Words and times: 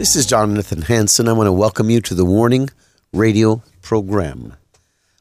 This 0.00 0.16
is 0.16 0.24
Jonathan 0.24 0.80
Hansen. 0.80 1.28
I 1.28 1.34
want 1.34 1.46
to 1.46 1.52
welcome 1.52 1.90
you 1.90 2.00
to 2.00 2.14
the 2.14 2.24
Warning 2.24 2.70
Radio 3.12 3.62
program. 3.82 4.54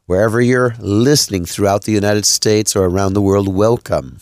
Wherever 0.06 0.40
you're 0.40 0.74
listening 0.80 1.44
throughout 1.44 1.84
the 1.84 1.92
United 1.92 2.26
States 2.26 2.78
or 2.78 2.86
around 2.86 3.12
the 3.12 3.22
world, 3.22 3.54
welcome. 3.54 4.22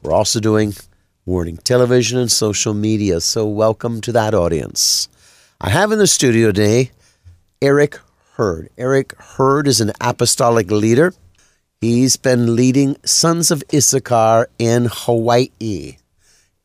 We're 0.00 0.12
also 0.12 0.38
doing 0.38 0.74
Warning 1.26 1.56
Television 1.56 2.20
and 2.20 2.30
social 2.30 2.74
media. 2.74 3.20
So, 3.20 3.44
welcome 3.44 4.00
to 4.02 4.12
that 4.12 4.34
audience. 4.34 5.08
I 5.60 5.70
have 5.70 5.90
in 5.90 5.98
the 5.98 6.06
studio 6.06 6.52
today 6.52 6.92
Eric 7.60 7.98
Hurd. 8.34 8.68
Eric 8.78 9.16
Hurd 9.20 9.66
is 9.66 9.80
an 9.80 9.90
apostolic 10.00 10.70
leader. 10.70 11.12
He's 11.80 12.14
been 12.14 12.54
leading 12.54 12.98
Sons 13.04 13.50
of 13.50 13.64
Issachar 13.74 14.48
in 14.60 14.86
Hawaii. 14.88 15.96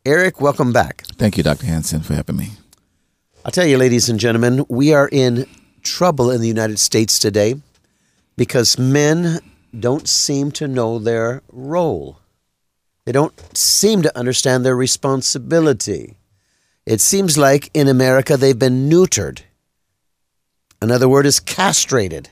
Eric, 0.05 0.39
welcome 0.39 0.71
back. 0.71 1.01
Thank 1.13 1.35
you, 1.35 1.41
Dr. 1.41 1.65
Hansen, 1.65 2.01
for 2.01 2.13
having 2.13 2.37
me. 2.37 2.49
I'll 3.47 3.51
tell 3.51 3.65
you, 3.65 3.77
ladies 3.77 4.09
and 4.09 4.19
gentlemen, 4.19 4.65
we 4.67 4.93
are 4.93 5.07
in 5.09 5.45
trouble 5.81 6.31
in 6.31 6.41
the 6.41 6.49
United 6.49 6.79
States 6.79 7.17
today 7.17 7.55
because 8.35 8.77
men 8.77 9.39
don't 9.79 10.05
seem 10.05 10.51
to 10.51 10.67
know 10.67 10.99
their 10.99 11.43
role. 11.47 12.19
They 13.05 13.13
don't 13.13 13.33
seem 13.57 14.01
to 14.01 14.17
understand 14.17 14.65
their 14.65 14.75
responsibility. 14.75 16.17
It 16.85 16.99
seems 16.99 17.37
like 17.37 17.69
in 17.73 17.87
America 17.87 18.35
they've 18.35 18.59
been 18.59 18.89
neutered. 18.89 19.43
Another 20.81 21.07
word 21.07 21.25
is 21.25 21.39
castrated. 21.39 22.27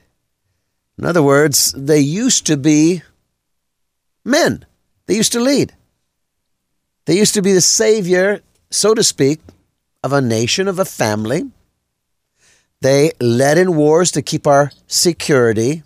In 0.97 1.05
other 1.05 1.23
words, 1.23 1.71
they 1.77 2.02
used 2.02 2.45
to 2.47 2.58
be 2.58 3.03
men, 4.25 4.66
they 5.05 5.15
used 5.15 5.32
to 5.32 5.39
lead. 5.39 5.71
They 7.05 7.17
used 7.17 7.36
to 7.36 7.42
be 7.42 7.53
the 7.53 7.61
savior, 7.61 8.42
so 8.70 8.93
to 8.93 9.02
speak, 9.02 9.39
of 10.05 10.14
a 10.14 10.21
nation, 10.21 10.67
of 10.67 10.80
a 10.80 10.86
family. 10.86 11.52
They 12.82 13.11
led 13.20 13.58
in 13.58 13.76
wars 13.76 14.11
to 14.11 14.21
keep 14.21 14.45
our 14.45 14.71
security. 14.88 15.83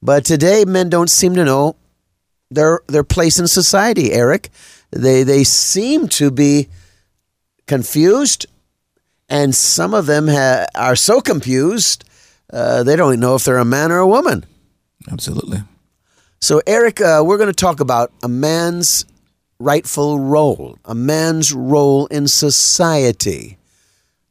But 0.00 0.24
today, 0.24 0.64
men 0.64 0.88
don't 0.88 1.10
seem 1.10 1.34
to 1.34 1.44
know 1.44 1.76
their 2.50 2.80
their 2.86 3.04
place 3.04 3.38
in 3.38 3.48
society, 3.48 4.12
Eric. 4.12 4.50
They 4.90 5.24
they 5.24 5.44
seem 5.44 6.08
to 6.20 6.30
be 6.30 6.68
confused, 7.66 8.46
and 9.28 9.54
some 9.54 9.92
of 9.92 10.06
them 10.06 10.28
ha- 10.28 10.66
are 10.74 10.96
so 10.96 11.20
confused 11.20 12.04
uh, 12.52 12.82
they 12.82 12.96
don't 12.96 13.20
know 13.20 13.34
if 13.34 13.44
they're 13.44 13.58
a 13.58 13.64
man 13.64 13.92
or 13.92 13.98
a 13.98 14.06
woman. 14.06 14.44
Absolutely. 15.10 15.58
So, 16.40 16.60
Eric, 16.66 17.00
uh, 17.00 17.22
we're 17.24 17.36
going 17.36 17.48
to 17.48 17.52
talk 17.52 17.80
about 17.80 18.12
a 18.22 18.28
man's 18.28 19.04
rightful 19.60 20.18
role, 20.18 20.76
a 20.84 20.94
man's 20.94 21.52
role 21.52 22.06
in 22.06 22.26
society. 22.26 23.58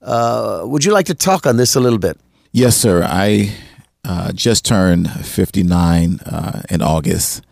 Uh, 0.02 0.64
would 0.66 0.84
you 0.84 0.92
like 0.92 1.06
to 1.06 1.14
talk 1.14 1.46
on 1.46 1.56
this 1.56 1.76
a 1.76 1.80
little 1.80 2.00
bit? 2.00 2.18
Yes, 2.52 2.76
sir. 2.76 3.04
I 3.04 3.56
uh, 4.04 4.32
just 4.34 4.66
turned 4.66 5.10
59 5.10 6.20
uh, 6.26 6.64
in 6.70 6.82
August 6.82 7.44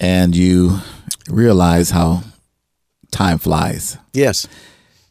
and 0.00 0.34
you 0.36 0.80
realize 1.28 1.90
how 1.90 2.22
time 3.10 3.38
flies. 3.38 3.96
Yes. 4.12 4.46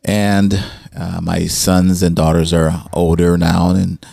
And 0.04 0.64
uh, 0.96 1.20
my 1.22 1.46
sons 1.48 2.04
and 2.04 2.16
daughters 2.16 2.54
are 2.54 2.86
older 2.94 3.38
now, 3.38 3.72
and 3.72 4.06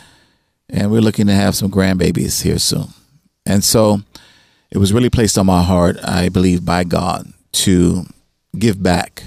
and 0.69 0.91
we're 0.91 1.01
looking 1.01 1.29
to 1.29 1.33
have 1.33 1.55
some 1.55 1.71
grandbabies 1.71 2.43
here 2.43 2.59
soon. 2.59 2.89
And 3.47 3.63
so, 3.63 4.01
it 4.71 4.79
was 4.79 4.93
really 4.93 5.11
placed 5.11 5.39
on 5.39 5.47
my 5.47 5.63
heart, 5.63 5.97
I 6.03 6.31
believe, 6.31 6.65
by 6.65 6.83
God, 6.83 7.33
to 7.55 8.07
give 8.59 8.83
back 8.83 9.25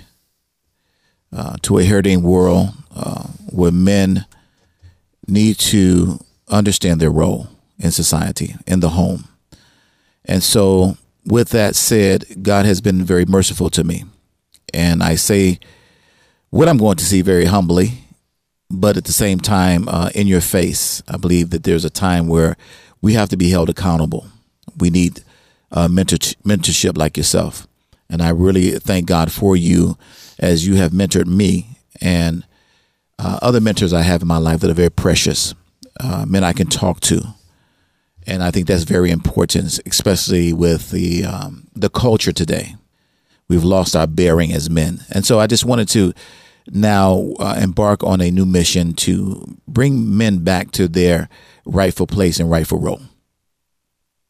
uh, 1.35 1.55
to 1.61 1.77
a 1.77 1.85
hurting 1.85 2.23
world 2.23 2.69
uh, 2.95 3.23
where 3.49 3.71
men 3.71 4.25
need 5.27 5.57
to 5.57 6.19
understand 6.49 6.99
their 7.01 7.11
role 7.11 7.47
in 7.77 7.91
society, 7.91 8.55
in 8.65 8.79
the 8.79 8.89
home. 8.89 9.27
And 10.25 10.41
so 10.43 10.97
with 11.25 11.49
that 11.49 11.75
said, 11.75 12.25
God 12.41 12.65
has 12.65 12.81
been 12.81 13.03
very 13.03 13.25
merciful 13.25 13.69
to 13.71 13.83
me. 13.83 14.05
And 14.73 15.03
I 15.03 15.15
say 15.15 15.59
what 16.49 16.69
I'm 16.69 16.77
going 16.77 16.97
to 16.97 17.05
see 17.05 17.21
very 17.21 17.45
humbly, 17.45 18.05
but 18.69 18.97
at 18.97 19.05
the 19.05 19.13
same 19.13 19.39
time, 19.39 19.87
uh, 19.87 20.09
in 20.15 20.27
your 20.27 20.41
face. 20.41 21.01
I 21.07 21.17
believe 21.17 21.49
that 21.51 21.63
there's 21.63 21.85
a 21.85 21.89
time 21.89 22.27
where 22.27 22.55
we 23.01 23.13
have 23.13 23.29
to 23.29 23.37
be 23.37 23.49
held 23.49 23.69
accountable. 23.69 24.27
We 24.77 24.89
need 24.89 25.23
uh, 25.71 25.87
mentor- 25.87 26.35
mentorship 26.45 26.97
like 26.97 27.17
yourself. 27.17 27.67
And 28.09 28.21
I 28.21 28.29
really 28.29 28.71
thank 28.71 29.05
God 29.07 29.31
for 29.31 29.55
you 29.55 29.97
as 30.39 30.65
you 30.65 30.75
have 30.75 30.91
mentored 30.91 31.27
me 31.27 31.77
and 31.99 32.45
uh, 33.19 33.39
other 33.41 33.59
mentors 33.59 33.93
I 33.93 34.03
have 34.03 34.21
in 34.21 34.27
my 34.27 34.37
life 34.37 34.59
that 34.61 34.69
are 34.69 34.75
very 34.75 34.91
precious, 34.91 35.53
uh, 35.99 36.25
men 36.27 36.43
I 36.43 36.53
can 36.53 36.67
talk 36.67 36.99
to 37.01 37.33
and 38.27 38.43
I 38.43 38.51
think 38.51 38.67
that's 38.67 38.83
very 38.83 39.09
important, 39.09 39.79
especially 39.87 40.51
with 40.53 40.91
the 40.91 41.25
um, 41.25 41.67
the 41.73 41.89
culture 41.89 42.33
today. 42.33 42.75
We've 43.47 43.63
lost 43.63 43.95
our 43.95 44.05
bearing 44.05 44.51
as 44.51 44.69
men, 44.69 44.99
and 45.09 45.25
so 45.25 45.39
I 45.39 45.47
just 45.47 45.63
wanted 45.63 45.87
to 45.89 46.13
now 46.69 47.33
uh, 47.39 47.57
embark 47.61 48.03
on 48.03 48.19
a 48.19 48.29
new 48.29 48.45
mission 48.45 48.93
to 48.93 49.57
bring 49.67 50.17
men 50.17 50.39
back 50.39 50.71
to 50.71 50.89
their 50.89 51.29
rightful 51.65 52.05
place 52.05 52.41
and 52.41 52.51
rightful 52.51 52.79
role. 52.79 53.01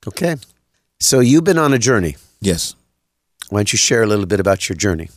Okay, 0.08 0.36
so 1.00 1.20
you've 1.20 1.44
been 1.44 1.58
on 1.58 1.74
a 1.74 1.80
journey. 1.80 2.16
Yes. 2.40 2.76
Why 3.50 3.60
don't 3.60 3.72
you 3.72 3.78
share 3.78 4.04
a 4.04 4.08
little 4.08 4.26
bit 4.26 4.40
about 4.40 4.68
your 4.68 4.76
journey? 4.76 5.10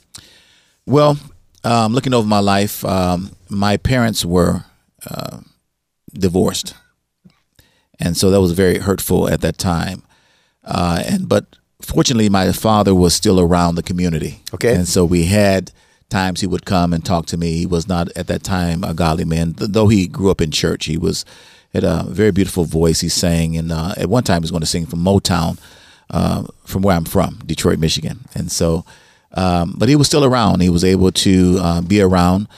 Well, 0.86 1.18
um, 1.64 1.92
looking 1.92 2.14
over 2.14 2.26
my 2.26 2.38
life, 2.38 2.84
um, 2.84 3.32
my 3.48 3.76
parents 3.76 4.24
were 4.24 4.64
uh, 5.06 5.40
divorced 6.12 6.74
and 8.00 8.16
so 8.16 8.30
that 8.30 8.40
was 8.40 8.52
very 8.52 8.78
hurtful 8.78 9.28
at 9.28 9.42
that 9.42 9.58
time. 9.58 10.02
Uh, 10.64 11.02
and 11.06 11.28
but 11.28 11.44
fortunately, 11.82 12.28
my 12.28 12.50
father 12.52 12.94
was 12.94 13.14
still 13.14 13.38
around 13.38 13.74
the 13.74 13.82
community. 13.82 14.40
Okay, 14.54 14.74
and 14.74 14.88
so 14.88 15.04
we 15.04 15.26
had 15.26 15.70
times 16.08 16.40
he 16.40 16.46
would 16.46 16.64
come 16.64 16.92
and 16.92 17.04
talk 17.04 17.26
to 17.26 17.36
me. 17.36 17.58
He 17.58 17.66
was 17.66 17.86
not 17.86 18.08
at 18.16 18.26
that 18.26 18.42
time 18.42 18.82
a 18.82 18.94
godly 18.94 19.24
man, 19.24 19.54
though 19.56 19.88
he 19.88 20.08
grew 20.08 20.30
up 20.30 20.40
in 20.40 20.50
church. 20.50 20.86
He 20.86 20.96
was 20.96 21.24
had 21.72 21.84
a 21.84 22.04
very 22.08 22.32
beautiful 22.32 22.64
voice. 22.64 23.00
He 23.00 23.08
sang, 23.08 23.56
and 23.56 23.70
uh, 23.70 23.94
at 23.96 24.08
one 24.08 24.24
time 24.24 24.40
he 24.40 24.44
was 24.44 24.50
going 24.50 24.62
to 24.62 24.66
sing 24.66 24.86
from 24.86 25.00
Motown, 25.00 25.58
uh, 26.10 26.44
from 26.64 26.82
where 26.82 26.96
I'm 26.96 27.04
from, 27.04 27.38
Detroit, 27.46 27.78
Michigan. 27.78 28.20
And 28.34 28.50
so, 28.50 28.84
um, 29.34 29.74
but 29.78 29.88
he 29.88 29.96
was 29.96 30.06
still 30.06 30.24
around. 30.24 30.60
He 30.60 30.70
was 30.70 30.84
able 30.84 31.12
to 31.12 31.58
uh, 31.60 31.80
be 31.82 32.00
around 32.00 32.48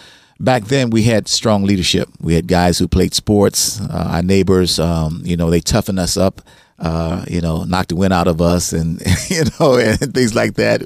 back 0.42 0.64
then 0.64 0.90
we 0.90 1.04
had 1.04 1.28
strong 1.28 1.62
leadership. 1.64 2.08
We 2.20 2.34
had 2.34 2.48
guys 2.48 2.78
who 2.78 2.88
played 2.88 3.14
sports. 3.14 3.80
Uh, 3.80 4.08
our 4.10 4.22
neighbors, 4.22 4.78
um, 4.78 5.22
you 5.24 5.36
know, 5.36 5.48
they 5.48 5.60
toughened 5.60 5.98
us 5.98 6.16
up. 6.16 6.42
Uh, 6.78 7.24
you 7.28 7.40
know, 7.40 7.62
knocked 7.62 7.90
the 7.90 7.96
wind 7.96 8.12
out 8.12 8.26
of 8.26 8.40
us, 8.40 8.72
and 8.72 9.00
you 9.28 9.44
know, 9.60 9.76
and 9.76 10.12
things 10.12 10.34
like 10.34 10.54
that. 10.54 10.82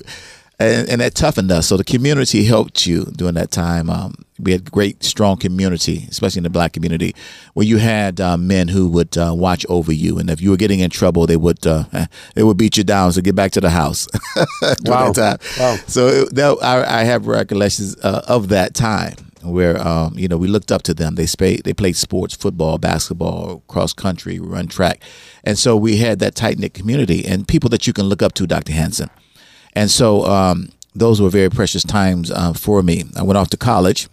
And, 0.58 0.88
and 0.88 1.00
that 1.02 1.14
toughened 1.14 1.52
us. 1.52 1.66
So 1.66 1.76
the 1.76 1.84
community 1.84 2.44
helped 2.44 2.86
you 2.86 3.04
during 3.16 3.34
that 3.34 3.50
time. 3.50 3.90
Um, 3.90 4.14
we 4.38 4.52
had 4.52 4.70
great, 4.70 5.02
strong 5.02 5.36
community, 5.36 6.06
especially 6.08 6.40
in 6.40 6.44
the 6.44 6.50
black 6.50 6.72
community, 6.72 7.14
where 7.54 7.66
you 7.66 7.78
had 7.78 8.20
uh, 8.20 8.36
men 8.36 8.68
who 8.68 8.88
would 8.88 9.16
uh, 9.16 9.34
watch 9.34 9.64
over 9.68 9.92
you, 9.92 10.18
and 10.18 10.30
if 10.30 10.40
you 10.40 10.50
were 10.50 10.56
getting 10.56 10.80
in 10.80 10.90
trouble, 10.90 11.26
they 11.26 11.36
would 11.36 11.66
uh, 11.66 11.84
they 12.34 12.42
would 12.42 12.56
beat 12.56 12.76
you 12.76 12.84
down. 12.84 13.12
So 13.12 13.20
get 13.20 13.34
back 13.34 13.52
to 13.52 13.60
the 13.60 13.70
house. 13.70 14.08
wow. 14.84 15.12
Wow. 15.58 15.76
So 15.86 16.24
that, 16.26 16.58
I, 16.62 17.00
I, 17.00 17.04
have 17.04 17.26
recollections 17.26 17.96
uh, 18.02 18.22
of 18.28 18.48
that 18.48 18.74
time 18.74 19.14
where 19.42 19.80
um, 19.86 20.18
you 20.18 20.28
know 20.28 20.36
we 20.36 20.48
looked 20.48 20.72
up 20.72 20.82
to 20.82 20.94
them. 20.94 21.14
They 21.14 21.26
they 21.26 21.72
played 21.72 21.96
sports, 21.96 22.34
football, 22.34 22.78
basketball, 22.78 23.62
cross 23.68 23.92
country, 23.92 24.38
run 24.38 24.68
track, 24.68 25.02
and 25.44 25.58
so 25.58 25.76
we 25.76 25.96
had 25.96 26.18
that 26.18 26.34
tight 26.34 26.58
knit 26.58 26.74
community 26.74 27.24
and 27.26 27.46
people 27.48 27.70
that 27.70 27.86
you 27.86 27.92
can 27.92 28.06
look 28.06 28.22
up 28.22 28.34
to, 28.34 28.46
Dr. 28.46 28.72
Hansen. 28.72 29.10
And 29.76 29.90
so 29.90 30.24
um, 30.24 30.70
those 30.94 31.20
were 31.20 31.28
very 31.28 31.50
precious 31.50 31.84
times 31.84 32.30
uh, 32.30 32.54
for 32.54 32.82
me. 32.82 33.04
I 33.14 33.22
went 33.22 33.36
off 33.36 33.50
to 33.50 33.58
college 33.58 34.08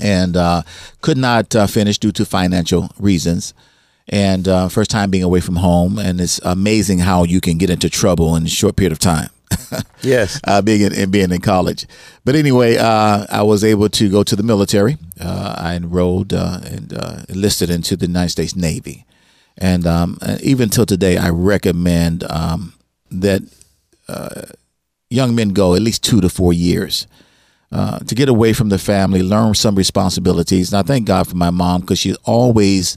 and 0.00 0.36
uh, 0.36 0.62
could 1.00 1.18
not 1.18 1.56
uh, 1.56 1.66
finish 1.66 1.98
due 1.98 2.12
to 2.12 2.24
financial 2.24 2.88
reasons. 3.00 3.52
And 4.08 4.46
uh, 4.46 4.68
first 4.68 4.92
time 4.92 5.10
being 5.10 5.24
away 5.24 5.40
from 5.40 5.56
home, 5.56 5.98
and 5.98 6.20
it's 6.20 6.38
amazing 6.44 7.00
how 7.00 7.24
you 7.24 7.40
can 7.40 7.58
get 7.58 7.68
into 7.68 7.90
trouble 7.90 8.36
in 8.36 8.44
a 8.44 8.48
short 8.48 8.76
period 8.76 8.92
of 8.92 9.00
time. 9.00 9.28
yes, 10.02 10.40
uh, 10.44 10.62
being 10.62 10.92
in, 10.92 11.10
being 11.10 11.32
in 11.32 11.40
college. 11.40 11.86
But 12.24 12.36
anyway, 12.36 12.76
uh, 12.76 13.26
I 13.28 13.42
was 13.42 13.64
able 13.64 13.88
to 13.90 14.08
go 14.08 14.22
to 14.22 14.36
the 14.36 14.42
military. 14.42 14.96
Uh, 15.20 15.56
I 15.58 15.74
enrolled 15.74 16.32
uh, 16.32 16.60
and 16.64 16.94
uh, 16.94 17.22
enlisted 17.28 17.68
into 17.70 17.96
the 17.96 18.06
United 18.06 18.30
States 18.30 18.56
Navy, 18.56 19.04
and 19.58 19.86
um, 19.86 20.18
even 20.42 20.70
till 20.70 20.86
today, 20.86 21.18
I 21.18 21.28
recommend 21.30 22.24
um, 22.30 22.74
that 23.10 23.42
uh, 24.08 24.42
young 25.10 25.34
men 25.34 25.50
go 25.50 25.74
at 25.74 25.82
least 25.82 26.04
two 26.04 26.20
to 26.20 26.28
four 26.28 26.52
years. 26.52 27.06
to 27.70 28.14
get 28.14 28.28
away 28.28 28.52
from 28.52 28.68
the 28.68 28.78
family, 28.78 29.22
learn 29.22 29.54
some 29.54 29.74
responsibilities. 29.74 30.72
And 30.72 30.78
I 30.78 30.82
thank 30.82 31.06
God 31.06 31.26
for 31.26 31.36
my 31.36 31.50
mom 31.50 31.82
because 31.82 31.98
she 31.98 32.14
always 32.24 32.96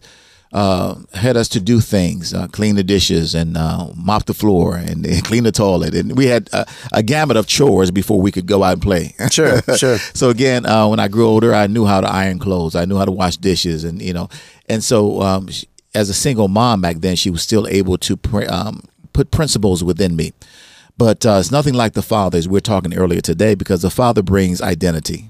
uh, 0.54 0.96
had 1.14 1.38
us 1.38 1.48
to 1.50 1.62
do 1.62 1.80
things, 1.80 2.34
uh, 2.34 2.48
clean 2.48 2.76
the 2.76 2.84
dishes 2.84 3.34
and 3.34 3.56
uh, 3.56 3.88
mop 3.96 4.26
the 4.26 4.34
floor 4.34 4.76
and, 4.76 5.06
and, 5.06 5.24
clean 5.24 5.44
the 5.44 5.52
toilet, 5.52 5.96
and 5.96 6.18
we 6.18 6.26
had 6.26 6.50
a, 6.52 6.66
a, 6.92 7.02
gamut 7.02 7.38
of 7.38 7.48
chores 7.48 7.90
before 7.90 8.20
we 8.20 8.32
could 8.32 8.46
go 8.46 8.64
out 8.64 8.74
and 8.74 8.82
play. 8.82 9.16
Sure, 9.32 9.62
sure. 9.78 9.98
so 10.14 10.30
again, 10.30 10.66
uh, 10.66 10.86
when 10.88 11.00
I 11.00 11.08
grew 11.08 11.26
older, 11.26 11.54
I 11.54 11.68
knew 11.68 11.86
how 11.86 12.02
to 12.02 12.10
iron 12.10 12.38
clothes, 12.38 12.76
I 12.76 12.84
knew 12.84 12.98
how 12.98 13.06
to 13.06 13.12
wash 13.12 13.38
dishes, 13.38 13.86
and 13.86 14.02
you 14.02 14.14
know, 14.14 14.28
and 14.68 14.84
so 14.84 15.22
um, 15.22 15.48
as 15.96 16.10
a 16.10 16.14
single 16.14 16.50
mom 16.50 16.82
back 16.82 16.98
then, 16.98 17.16
she 17.16 17.30
was 17.30 17.42
still 17.42 17.66
able 17.70 17.98
to 18.00 18.18
pr- 18.18 18.50
um, 18.50 18.84
put 19.14 19.32
principles 19.32 19.86
within 19.86 20.18
me. 20.18 20.34
But 20.98 21.26
uh, 21.26 21.38
it's 21.40 21.52
nothing 21.52 21.74
like 21.74 21.94
the 21.94 22.02
father, 22.02 22.38
as 22.38 22.48
we 22.48 22.58
are 22.58 22.62
talking 22.62 22.96
earlier 22.96 23.22
today, 23.22 23.56
because 23.56 23.82
the 23.82 23.90
father 23.90 24.22
brings 24.22 24.62
identity. 24.62 25.30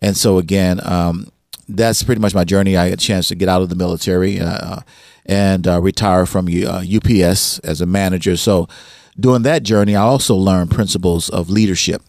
And 0.00 0.16
so 0.16 0.38
again, 0.38 0.80
um, 0.84 1.28
that's 1.68 2.02
pretty 2.02 2.20
much 2.20 2.34
my 2.34 2.44
journey. 2.44 2.76
I 2.76 2.84
had 2.84 2.94
a 2.94 2.96
chance 2.96 3.28
to 3.28 3.34
get 3.34 3.48
out 3.48 3.62
of 3.62 3.68
the 3.68 3.76
military 3.76 4.40
uh, 4.40 4.80
and 5.26 5.66
uh, 5.66 5.80
retire 5.80 6.26
from 6.26 6.46
UPS 6.46 7.58
uh, 7.58 7.60
as 7.64 7.80
a 7.80 7.86
manager. 7.86 8.36
So 8.36 8.68
during 9.18 9.42
that 9.42 9.62
journey, 9.62 9.96
I 9.96 10.02
also 10.02 10.34
learned 10.34 10.70
principles 10.70 11.28
of 11.30 11.48
leadership. 11.48 12.02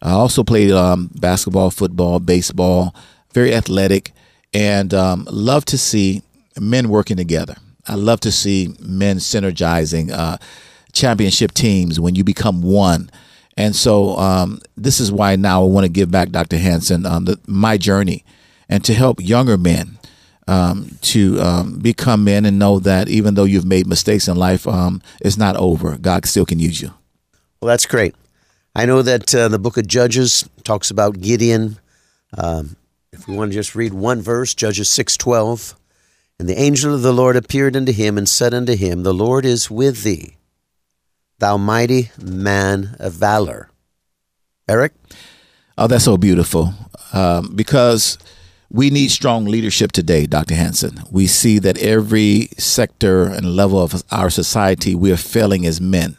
I 0.00 0.12
also 0.12 0.44
played 0.44 0.70
um, 0.70 1.10
basketball, 1.14 1.70
football, 1.70 2.20
baseball, 2.20 2.94
very 3.32 3.54
athletic, 3.54 4.12
and 4.52 4.94
um, 4.94 5.26
love 5.30 5.64
to 5.66 5.78
see 5.78 6.22
men 6.58 6.88
working 6.88 7.16
together. 7.16 7.56
I 7.86 7.94
love 7.96 8.20
to 8.20 8.32
see 8.32 8.74
men 8.80 9.16
synergizing 9.16 10.10
uh, 10.10 10.38
championship 10.94 11.52
teams 11.52 12.00
when 12.00 12.14
you 12.14 12.24
become 12.24 12.62
one. 12.62 13.10
And 13.56 13.76
so 13.76 14.16
um, 14.16 14.60
this 14.76 15.00
is 15.00 15.12
why 15.12 15.36
now 15.36 15.62
I 15.62 15.66
want 15.66 15.84
to 15.84 15.92
give 15.92 16.10
back 16.10 16.30
Dr. 16.30 16.58
Hansen 16.58 17.06
um, 17.06 17.26
the, 17.26 17.38
my 17.46 17.76
journey 17.76 18.24
and 18.68 18.84
to 18.84 18.94
help 18.94 19.20
younger 19.20 19.56
men 19.56 19.98
um, 20.46 20.98
to 21.02 21.40
um, 21.40 21.78
become 21.78 22.24
men 22.24 22.44
and 22.44 22.58
know 22.58 22.78
that 22.80 23.08
even 23.08 23.34
though 23.34 23.44
you've 23.44 23.64
made 23.64 23.86
mistakes 23.86 24.28
in 24.28 24.36
life, 24.36 24.66
um, 24.66 25.02
it's 25.20 25.36
not 25.36 25.56
over. 25.56 25.96
God 25.96 26.26
still 26.26 26.46
can 26.46 26.58
use 26.58 26.80
you. 26.80 26.92
Well, 27.60 27.68
that's 27.68 27.86
great. 27.86 28.14
I 28.74 28.86
know 28.86 29.02
that 29.02 29.34
uh, 29.34 29.48
the 29.48 29.58
book 29.58 29.76
of 29.76 29.86
Judges 29.86 30.48
talks 30.64 30.90
about 30.90 31.20
Gideon. 31.20 31.78
Um, 32.36 32.76
if 33.12 33.28
we 33.28 33.36
want 33.36 33.52
to 33.52 33.54
just 33.54 33.74
read 33.74 33.94
one 33.94 34.20
verse, 34.20 34.52
Judges 34.54 34.88
6:12, 34.88 35.76
and 36.38 36.48
the 36.48 36.58
angel 36.58 36.92
of 36.92 37.02
the 37.02 37.12
Lord 37.12 37.36
appeared 37.36 37.76
unto 37.76 37.92
him 37.92 38.18
and 38.18 38.28
said 38.28 38.52
unto 38.52 38.74
him, 38.74 39.02
The 39.02 39.14
Lord 39.14 39.44
is 39.44 39.70
with 39.70 40.02
thee, 40.02 40.36
thou 41.38 41.56
mighty 41.56 42.10
man 42.20 42.96
of 42.98 43.12
valor. 43.12 43.70
Eric? 44.68 44.92
Oh, 45.76 45.86
that's 45.86 46.04
so 46.04 46.16
beautiful. 46.16 46.72
Um, 47.12 47.52
because 47.54 48.18
we 48.70 48.90
need 48.90 49.10
strong 49.10 49.44
leadership 49.44 49.92
today, 49.92 50.26
Dr. 50.26 50.54
Hansen. 50.54 51.00
We 51.10 51.26
see 51.26 51.58
that 51.60 51.78
every 51.78 52.48
sector 52.58 53.24
and 53.24 53.56
level 53.56 53.80
of 53.80 54.02
our 54.10 54.30
society, 54.30 54.94
we 54.94 55.12
are 55.12 55.16
failing 55.16 55.66
as 55.66 55.80
men. 55.80 56.16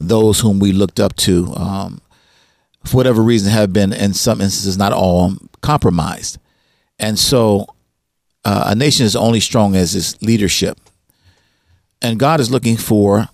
Those 0.00 0.40
whom 0.40 0.58
we 0.58 0.72
looked 0.72 1.00
up 1.00 1.14
to, 1.16 1.52
um, 1.54 2.00
for 2.84 2.96
whatever 2.96 3.22
reason, 3.22 3.52
have 3.52 3.72
been, 3.72 3.92
in 3.92 4.14
some 4.14 4.40
instances, 4.40 4.78
not 4.78 4.92
all, 4.92 5.34
compromised. 5.60 6.38
And 6.98 7.18
so 7.18 7.66
uh, 8.44 8.64
a 8.68 8.74
nation 8.74 9.04
is 9.04 9.14
only 9.14 9.40
strong 9.40 9.76
as 9.76 9.94
its 9.94 10.20
leadership. 10.22 10.78
And 12.00 12.18
God 12.18 12.40
is 12.40 12.50
looking 12.50 12.76
for 12.76 13.28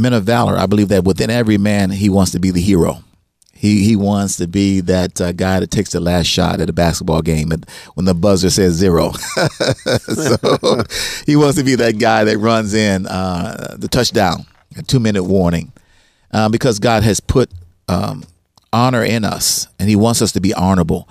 men 0.00 0.12
of 0.12 0.24
valor. 0.24 0.56
I 0.56 0.66
believe 0.66 0.88
that 0.88 1.04
within 1.04 1.30
every 1.30 1.58
man, 1.58 1.90
he 1.90 2.08
wants 2.08 2.32
to 2.32 2.40
be 2.40 2.50
the 2.50 2.60
hero. 2.60 3.04
He 3.52 3.84
he 3.84 3.94
wants 3.94 4.36
to 4.36 4.48
be 4.48 4.80
that 4.80 5.20
uh, 5.20 5.32
guy 5.32 5.60
that 5.60 5.70
takes 5.70 5.90
the 5.90 6.00
last 6.00 6.26
shot 6.26 6.62
at 6.62 6.70
a 6.70 6.72
basketball 6.72 7.20
game 7.20 7.50
when 7.92 8.06
the 8.06 8.14
buzzer 8.14 8.48
says 8.48 8.72
zero. 8.72 9.12
so 9.98 10.36
he 11.26 11.36
wants 11.36 11.58
to 11.58 11.64
be 11.64 11.74
that 11.74 11.98
guy 11.98 12.24
that 12.24 12.38
runs 12.38 12.72
in 12.72 13.06
uh, 13.06 13.76
the 13.78 13.86
touchdown, 13.86 14.46
a 14.78 14.82
two 14.82 14.98
minute 14.98 15.24
warning, 15.24 15.72
uh, 16.32 16.48
because 16.48 16.78
God 16.78 17.02
has 17.02 17.20
put 17.20 17.50
um, 17.86 18.24
honor 18.72 19.04
in 19.04 19.26
us, 19.26 19.68
and 19.78 19.90
He 19.90 19.96
wants 19.96 20.22
us 20.22 20.32
to 20.32 20.40
be 20.40 20.54
honorable. 20.54 21.06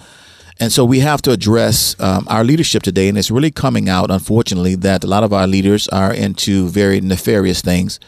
And 0.60 0.74
so 0.74 0.84
we 0.84 1.00
have 1.00 1.22
to 1.22 1.32
address 1.32 1.96
um, 2.00 2.28
our 2.30 2.44
leadership 2.44 2.84
today, 2.84 3.08
and 3.08 3.18
it's 3.18 3.32
really 3.32 3.52
coming 3.52 3.88
out, 3.88 4.12
unfortunately, 4.12 4.76
that 4.76 5.04
a 5.04 5.08
lot 5.08 5.24
of 5.24 5.32
our 5.32 5.48
leaders 5.48 5.88
are 5.90 6.14
into 6.14 6.68
very 6.68 7.00
nefarious 7.00 7.62
things, 7.62 8.00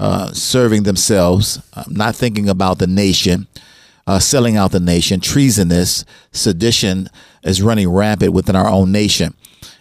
uh, 0.00 0.32
serving 0.32 0.82
themselves, 0.82 1.60
uh, 1.74 1.84
not 1.88 2.16
thinking 2.16 2.48
about 2.48 2.78
the 2.78 2.86
nation 2.86 3.46
uh, 4.10 4.18
selling 4.18 4.56
out 4.56 4.72
the 4.72 4.80
nation, 4.80 5.20
treasonous, 5.20 6.04
sedition 6.32 7.08
is 7.44 7.62
running 7.62 7.88
rampant 7.88 8.32
within 8.32 8.56
our 8.56 8.68
own 8.68 8.90
nation. 8.90 9.34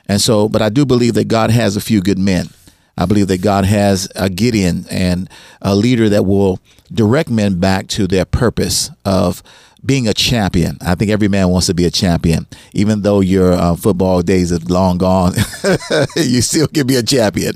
And 0.07 0.21
so, 0.21 0.47
but 0.47 0.61
I 0.61 0.69
do 0.69 0.85
believe 0.85 1.15
that 1.15 1.27
God 1.27 1.49
has 1.49 1.75
a 1.75 1.81
few 1.81 1.99
good 1.99 2.19
men. 2.19 2.49
I 2.95 3.05
believe 3.05 3.27
that 3.29 3.41
God 3.41 3.65
has 3.65 4.07
a 4.15 4.29
Gideon 4.29 4.85
and 4.91 5.27
a 5.63 5.73
leader 5.75 6.09
that 6.09 6.27
will 6.27 6.59
direct 6.91 7.31
men 7.31 7.59
back 7.59 7.87
to 7.87 8.05
their 8.05 8.25
purpose 8.25 8.91
of 9.03 9.41
being 9.83 10.07
a 10.07 10.13
champion. 10.13 10.77
I 10.81 10.93
think 10.93 11.09
every 11.09 11.27
man 11.27 11.49
wants 11.49 11.65
to 11.67 11.73
be 11.73 11.85
a 11.85 11.91
champion. 11.91 12.45
Even 12.73 13.01
though 13.01 13.21
your 13.21 13.53
uh, 13.53 13.75
football 13.75 14.21
days 14.21 14.51
are 14.51 14.59
long 14.59 14.99
gone, 14.99 15.33
you 16.15 16.41
still 16.41 16.67
can 16.67 16.85
be 16.85 16.97
a 16.97 17.03
champion. 17.03 17.55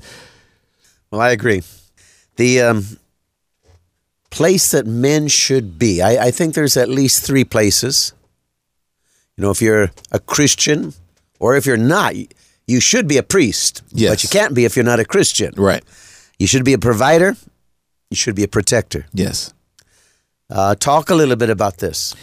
Well, 1.11 1.21
I 1.21 1.29
agree. 1.29 1.61
The 2.35 2.61
um, 2.61 2.85
place 4.29 4.71
that 4.71 4.87
men 4.87 5.27
should 5.27 5.77
be. 5.77 6.01
I, 6.01 6.27
I 6.27 6.31
think 6.31 6.55
there's 6.55 6.75
at 6.75 6.89
least 6.89 7.23
three 7.23 7.43
places. 7.43 8.13
You 9.37 9.43
know, 9.43 9.51
if 9.51 9.61
you're 9.61 9.91
a 10.11 10.19
Christian 10.19 10.93
or 11.39 11.55
if 11.55 11.65
you're 11.65 11.77
not, 11.77 12.15
you 12.67 12.79
should 12.79 13.07
be 13.07 13.17
a 13.17 13.23
priest. 13.23 13.83
Yes. 13.91 14.11
But 14.11 14.23
you 14.23 14.29
can't 14.29 14.55
be 14.55 14.65
if 14.65 14.75
you're 14.75 14.85
not 14.85 14.99
a 14.99 15.05
Christian. 15.05 15.53
Right. 15.55 15.83
You 16.39 16.47
should 16.47 16.65
be 16.65 16.73
a 16.73 16.77
provider. 16.79 17.35
You 18.09 18.15
should 18.15 18.35
be 18.35 18.43
a 18.43 18.47
protector. 18.47 19.05
Yes. 19.13 19.53
Uh, 20.49 20.75
talk 20.75 21.09
a 21.09 21.15
little 21.15 21.35
bit 21.35 21.49
about 21.49 21.77
this. 21.77 22.15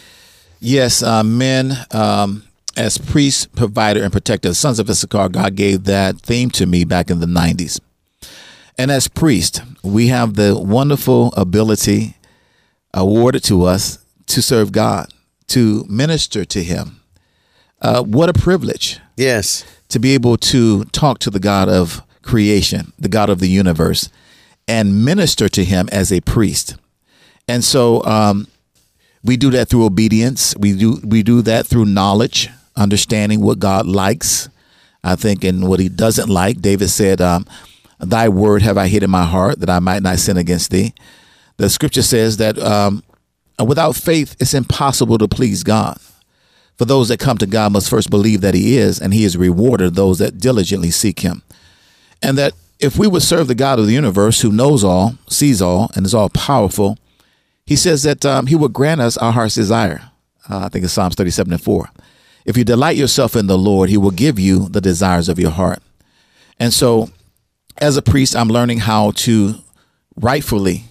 Yes, 0.59 1.01
uh, 1.01 1.23
men 1.23 1.73
um, 1.91 2.43
as 2.77 2.97
priest, 2.97 3.53
provider, 3.55 4.03
and 4.03 4.11
protector. 4.11 4.53
Sons 4.53 4.79
of 4.79 4.89
Issachar, 4.89 5.29
God 5.29 5.55
gave 5.55 5.85
that 5.85 6.21
theme 6.21 6.49
to 6.51 6.65
me 6.65 6.83
back 6.83 7.09
in 7.09 7.19
the 7.19 7.25
90s. 7.25 7.79
And 8.81 8.89
as 8.89 9.07
priest, 9.07 9.61
we 9.83 10.07
have 10.07 10.33
the 10.33 10.57
wonderful 10.57 11.31
ability 11.37 12.15
awarded 12.95 13.43
to 13.43 13.63
us 13.65 14.03
to 14.25 14.41
serve 14.41 14.71
God, 14.71 15.13
to 15.49 15.85
minister 15.87 16.45
to 16.45 16.63
Him. 16.63 16.99
Uh, 17.79 18.01
what 18.01 18.27
a 18.27 18.33
privilege. 18.33 18.99
Yes. 19.15 19.63
To 19.89 19.99
be 19.99 20.15
able 20.15 20.35
to 20.37 20.85
talk 20.85 21.19
to 21.19 21.29
the 21.29 21.39
God 21.39 21.69
of 21.69 22.01
creation, 22.23 22.91
the 22.97 23.07
God 23.07 23.29
of 23.29 23.37
the 23.37 23.49
universe, 23.49 24.09
and 24.67 25.05
minister 25.05 25.47
to 25.49 25.63
Him 25.63 25.87
as 25.91 26.11
a 26.11 26.21
priest. 26.21 26.75
And 27.47 27.63
so 27.63 28.03
um, 28.05 28.47
we 29.23 29.37
do 29.37 29.51
that 29.51 29.69
through 29.69 29.85
obedience. 29.85 30.55
We 30.57 30.75
do 30.75 30.99
we 31.05 31.21
do 31.21 31.43
that 31.43 31.67
through 31.67 31.85
knowledge, 31.85 32.49
understanding 32.75 33.41
what 33.41 33.59
God 33.59 33.85
likes. 33.85 34.49
I 35.03 35.15
think 35.15 35.43
and 35.43 35.67
what 35.67 35.79
He 35.79 35.87
doesn't 35.87 36.29
like. 36.29 36.61
David 36.61 36.89
said, 36.89 37.21
um, 37.21 37.45
Thy 38.01 38.29
word 38.29 38.61
have 38.63 38.77
I 38.77 38.87
hid 38.87 39.03
in 39.03 39.09
my 39.09 39.25
heart 39.25 39.59
that 39.59 39.69
I 39.69 39.79
might 39.79 40.01
not 40.01 40.19
sin 40.19 40.37
against 40.37 40.71
thee. 40.71 40.93
The 41.57 41.69
scripture 41.69 42.01
says 42.01 42.37
that 42.37 42.57
um, 42.57 43.03
without 43.63 43.95
faith, 43.95 44.35
it's 44.39 44.53
impossible 44.53 45.17
to 45.19 45.27
please 45.27 45.63
God. 45.63 45.99
For 46.77 46.85
those 46.85 47.09
that 47.09 47.19
come 47.19 47.37
to 47.37 47.45
God 47.45 47.73
must 47.73 47.89
first 47.89 48.09
believe 48.09 48.41
that 48.41 48.55
He 48.55 48.77
is, 48.77 48.99
and 48.99 49.13
He 49.13 49.23
is 49.23 49.37
rewarded 49.37 49.93
those 49.93 50.17
that 50.17 50.39
diligently 50.39 50.89
seek 50.89 51.19
Him. 51.19 51.43
And 52.23 52.37
that 52.39 52.53
if 52.79 52.97
we 52.97 53.07
would 53.07 53.21
serve 53.21 53.47
the 53.47 53.53
God 53.53 53.77
of 53.77 53.85
the 53.85 53.93
universe 53.93 54.41
who 54.41 54.51
knows 54.51 54.83
all, 54.83 55.15
sees 55.29 55.61
all, 55.61 55.91
and 55.93 56.05
is 56.05 56.15
all 56.15 56.29
powerful, 56.29 56.97
He 57.67 57.75
says 57.75 58.01
that 58.01 58.25
um, 58.25 58.47
He 58.47 58.55
will 58.55 58.69
grant 58.69 59.01
us 59.01 59.15
our 59.17 59.31
heart's 59.31 59.53
desire. 59.53 60.09
Uh, 60.49 60.61
I 60.65 60.69
think 60.69 60.83
it's 60.83 60.93
Psalms 60.93 61.13
37 61.13 61.53
and 61.53 61.61
4. 61.61 61.89
If 62.45 62.57
you 62.57 62.63
delight 62.63 62.97
yourself 62.97 63.35
in 63.35 63.45
the 63.45 63.59
Lord, 63.59 63.91
He 63.91 63.97
will 63.97 64.09
give 64.09 64.39
you 64.39 64.67
the 64.67 64.81
desires 64.81 65.29
of 65.29 65.37
your 65.37 65.51
heart. 65.51 65.83
And 66.59 66.73
so, 66.73 67.11
as 67.77 67.97
a 67.97 68.01
priest, 68.01 68.35
I'm 68.35 68.49
learning 68.49 68.79
how 68.79 69.11
to 69.11 69.55
rightfully 70.15 70.85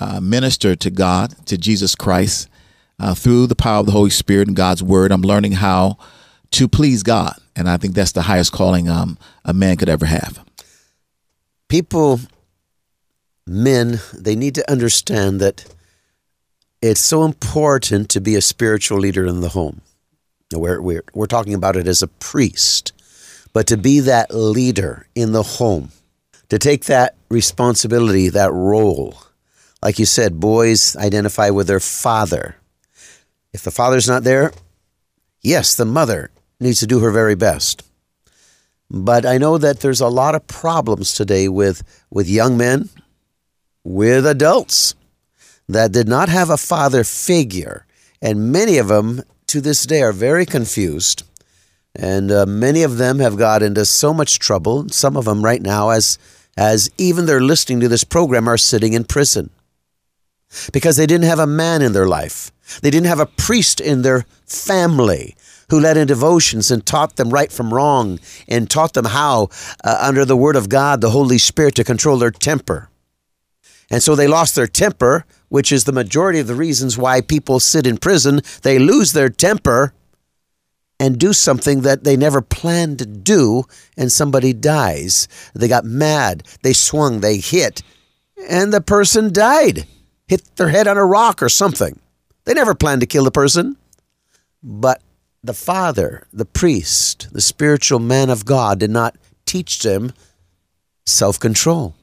uh, 0.00 0.20
minister 0.20 0.74
to 0.76 0.90
God, 0.90 1.34
to 1.46 1.58
Jesus 1.58 1.94
Christ, 1.94 2.48
uh, 2.98 3.14
through 3.14 3.46
the 3.46 3.56
power 3.56 3.80
of 3.80 3.86
the 3.86 3.92
Holy 3.92 4.10
Spirit 4.10 4.48
and 4.48 4.56
God's 4.56 4.82
Word. 4.82 5.12
I'm 5.12 5.22
learning 5.22 5.52
how 5.52 5.98
to 6.52 6.68
please 6.68 7.02
God, 7.02 7.34
and 7.56 7.68
I 7.68 7.76
think 7.76 7.94
that's 7.94 8.12
the 8.12 8.22
highest 8.22 8.52
calling 8.52 8.88
um, 8.88 9.18
a 9.44 9.52
man 9.52 9.76
could 9.76 9.88
ever 9.88 10.06
have. 10.06 10.44
People, 11.68 12.20
men, 13.46 14.00
they 14.12 14.36
need 14.36 14.54
to 14.56 14.70
understand 14.70 15.40
that 15.40 15.64
it's 16.80 17.00
so 17.00 17.24
important 17.24 18.08
to 18.10 18.20
be 18.20 18.34
a 18.34 18.42
spiritual 18.42 18.98
leader 18.98 19.26
in 19.26 19.40
the 19.40 19.50
home. 19.50 19.80
We're, 20.52 20.80
we're, 20.82 21.04
we're 21.14 21.26
talking 21.26 21.54
about 21.54 21.76
it 21.76 21.86
as 21.86 22.02
a 22.02 22.08
priest, 22.08 22.92
but 23.52 23.66
to 23.68 23.76
be 23.76 24.00
that 24.00 24.34
leader 24.34 25.06
in 25.14 25.32
the 25.32 25.42
home, 25.42 25.90
to 26.52 26.58
take 26.58 26.84
that 26.84 27.14
responsibility, 27.30 28.28
that 28.28 28.52
role. 28.52 29.14
Like 29.82 29.98
you 29.98 30.04
said, 30.04 30.38
boys 30.38 30.94
identify 30.96 31.48
with 31.48 31.66
their 31.66 31.80
father. 31.80 32.56
If 33.54 33.62
the 33.62 33.70
father's 33.70 34.06
not 34.06 34.22
there, 34.22 34.52
yes, 35.40 35.74
the 35.74 35.86
mother 35.86 36.30
needs 36.60 36.80
to 36.80 36.86
do 36.86 36.98
her 36.98 37.10
very 37.10 37.34
best. 37.34 37.82
But 38.90 39.24
I 39.24 39.38
know 39.38 39.56
that 39.56 39.80
there's 39.80 40.02
a 40.02 40.08
lot 40.08 40.34
of 40.34 40.46
problems 40.46 41.14
today 41.14 41.48
with, 41.48 41.82
with 42.10 42.28
young 42.28 42.58
men, 42.58 42.90
with 43.82 44.26
adults 44.26 44.94
that 45.70 45.90
did 45.90 46.06
not 46.06 46.28
have 46.28 46.50
a 46.50 46.58
father 46.58 47.02
figure. 47.02 47.86
And 48.20 48.52
many 48.52 48.76
of 48.76 48.88
them 48.88 49.22
to 49.46 49.62
this 49.62 49.86
day 49.86 50.02
are 50.02 50.12
very 50.12 50.44
confused. 50.44 51.22
And 51.94 52.30
uh, 52.30 52.44
many 52.44 52.82
of 52.82 52.98
them 52.98 53.20
have 53.20 53.38
got 53.38 53.62
into 53.62 53.86
so 53.86 54.12
much 54.12 54.38
trouble. 54.38 54.90
Some 54.90 55.16
of 55.16 55.24
them 55.24 55.42
right 55.42 55.62
now, 55.62 55.88
as, 55.88 56.18
as 56.56 56.90
even 56.98 57.26
they're 57.26 57.40
listening 57.40 57.80
to 57.80 57.88
this 57.88 58.04
program, 58.04 58.48
are 58.48 58.58
sitting 58.58 58.92
in 58.92 59.04
prison 59.04 59.50
because 60.72 60.96
they 60.96 61.06
didn't 61.06 61.24
have 61.24 61.38
a 61.38 61.46
man 61.46 61.82
in 61.82 61.92
their 61.92 62.06
life. 62.06 62.52
They 62.82 62.90
didn't 62.90 63.06
have 63.06 63.20
a 63.20 63.26
priest 63.26 63.80
in 63.80 64.02
their 64.02 64.26
family 64.46 65.34
who 65.70 65.80
led 65.80 65.96
in 65.96 66.06
devotions 66.06 66.70
and 66.70 66.84
taught 66.84 67.16
them 67.16 67.30
right 67.30 67.50
from 67.50 67.72
wrong 67.72 68.18
and 68.46 68.68
taught 68.68 68.92
them 68.92 69.06
how, 69.06 69.48
uh, 69.82 69.98
under 70.00 70.24
the 70.24 70.36
Word 70.36 70.56
of 70.56 70.68
God, 70.68 71.00
the 71.00 71.10
Holy 71.10 71.38
Spirit, 71.38 71.74
to 71.76 71.84
control 71.84 72.18
their 72.18 72.30
temper. 72.30 72.90
And 73.90 74.02
so 74.02 74.14
they 74.14 74.26
lost 74.26 74.54
their 74.54 74.66
temper, 74.66 75.24
which 75.48 75.72
is 75.72 75.84
the 75.84 75.92
majority 75.92 76.38
of 76.38 76.46
the 76.46 76.54
reasons 76.54 76.98
why 76.98 77.20
people 77.20 77.60
sit 77.60 77.86
in 77.86 77.96
prison. 77.96 78.42
They 78.62 78.78
lose 78.78 79.12
their 79.12 79.28
temper 79.28 79.94
and 81.02 81.18
do 81.18 81.32
something 81.32 81.82
that 81.82 82.04
they 82.04 82.16
never 82.16 82.40
planned 82.40 82.98
to 83.00 83.06
do, 83.06 83.64
and 83.96 84.10
somebody 84.12 84.52
dies. 84.52 85.26
They 85.54 85.66
got 85.66 85.84
mad, 85.84 86.44
they 86.62 86.72
swung, 86.72 87.20
they 87.20 87.38
hit, 87.38 87.82
and 88.48 88.72
the 88.72 88.80
person 88.80 89.32
died 89.32 89.86
hit 90.32 90.56
their 90.56 90.70
head 90.70 90.86
on 90.86 90.96
a 90.96 91.04
rock 91.04 91.42
or 91.42 91.50
something. 91.50 92.00
They 92.44 92.54
never 92.54 92.74
planned 92.74 93.02
to 93.02 93.06
kill 93.06 93.24
the 93.24 93.30
person. 93.30 93.76
But 94.62 95.02
the 95.44 95.52
father, 95.52 96.26
the 96.32 96.46
priest, 96.46 97.28
the 97.34 97.42
spiritual 97.42 97.98
man 97.98 98.30
of 98.30 98.46
God 98.46 98.78
did 98.78 98.90
not 98.90 99.14
teach 99.44 99.82
them 99.82 100.14
self 101.04 101.38
control, 101.38 101.94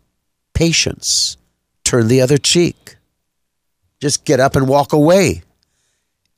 patience, 0.54 1.38
turn 1.84 2.08
the 2.08 2.22
other 2.22 2.38
cheek, 2.38 2.98
just 4.00 4.26
get 4.26 4.40
up 4.40 4.56
and 4.56 4.68
walk 4.68 4.94
away. 4.94 5.42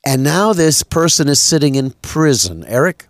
And 0.04 0.24
now 0.24 0.52
this 0.52 0.82
person 0.82 1.28
is 1.28 1.40
sitting 1.40 1.76
in 1.76 1.92
prison. 2.02 2.64
Eric? 2.66 3.06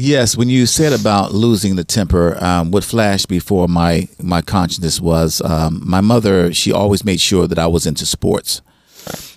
Yes, 0.00 0.36
when 0.36 0.48
you 0.48 0.66
said 0.66 0.92
about 0.92 1.32
losing 1.32 1.74
the 1.74 1.82
temper, 1.82 2.36
um, 2.42 2.70
what 2.70 2.84
flashed 2.84 3.28
before 3.28 3.66
my 3.66 4.08
my 4.22 4.42
consciousness 4.42 5.00
was 5.00 5.40
um, 5.42 5.82
my 5.84 6.00
mother. 6.00 6.54
She 6.54 6.72
always 6.72 7.04
made 7.04 7.20
sure 7.20 7.48
that 7.48 7.58
I 7.58 7.66
was 7.66 7.84
into 7.84 8.06
sports, 8.06 8.62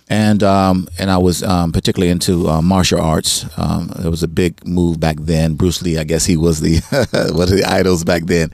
and 0.07 0.43
um, 0.43 0.87
and 0.99 1.09
I 1.09 1.17
was 1.17 1.41
um, 1.41 1.71
particularly 1.71 2.11
into 2.11 2.47
uh, 2.47 2.61
martial 2.61 3.01
arts. 3.01 3.45
Um, 3.57 3.91
it 4.05 4.09
was 4.09 4.21
a 4.21 4.27
big 4.27 4.63
move 4.67 4.99
back 4.99 5.17
then. 5.19 5.55
Bruce 5.55 5.81
Lee, 5.81 5.97
I 5.97 6.03
guess 6.03 6.27
he 6.27 6.37
was 6.37 6.59
the 6.59 6.77
one 7.33 7.49
of 7.49 7.55
the 7.55 7.65
idols 7.65 8.03
back 8.03 8.25
then, 8.25 8.51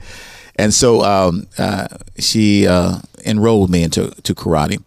and 0.56 0.72
so 0.72 1.02
um, 1.04 1.46
uh, 1.58 1.88
she 2.18 2.66
uh, 2.66 3.00
enrolled 3.26 3.68
me 3.68 3.82
into 3.82 4.12
to 4.22 4.34
karate, 4.34 4.82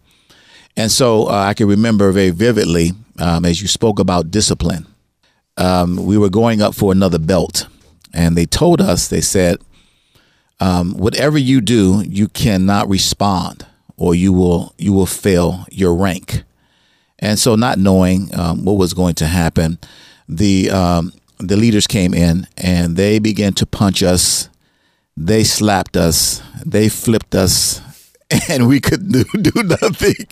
and 0.76 0.90
so 0.90 1.26
uh, 1.28 1.32
I 1.32 1.54
can 1.54 1.66
remember 1.68 2.10
very 2.12 2.30
vividly 2.30 2.92
as 3.18 3.62
you 3.62 3.68
spoke 3.68 4.00
about 4.00 4.30
discipline 4.30 4.86
um, 5.56 5.96
we 6.04 6.16
were 6.18 6.30
going 6.30 6.62
up 6.62 6.74
for 6.74 6.92
another 6.92 7.18
belt, 7.18 7.66
and 8.12 8.36
they 8.36 8.46
told 8.46 8.80
us, 8.80 9.08
they 9.08 9.20
said, 9.20 9.58
um, 10.60 10.94
whatever 10.94 11.38
you 11.38 11.60
do, 11.60 12.04
you 12.06 12.28
cannot 12.28 12.88
respond, 12.88 13.66
or 13.96 14.14
you 14.14 14.32
will 14.32 14.74
you 14.78 14.92
will 14.92 15.06
fail 15.06 15.64
your 15.70 15.94
rank. 15.94 16.44
And 17.18 17.38
so, 17.38 17.54
not 17.56 17.78
knowing 17.78 18.30
um, 18.38 18.64
what 18.64 18.74
was 18.74 18.94
going 18.94 19.14
to 19.16 19.26
happen, 19.26 19.78
the 20.28 20.70
um, 20.70 21.12
the 21.38 21.56
leaders 21.56 21.86
came 21.86 22.14
in 22.14 22.46
and 22.56 22.96
they 22.96 23.18
began 23.18 23.52
to 23.54 23.66
punch 23.66 24.02
us. 24.02 24.48
They 25.16 25.44
slapped 25.44 25.96
us. 25.96 26.40
They 26.64 26.88
flipped 26.88 27.34
us 27.34 27.80
and 28.48 28.68
we 28.68 28.80
could 28.80 29.10
do, 29.10 29.24
do 29.40 29.62
nothing. 29.62 30.26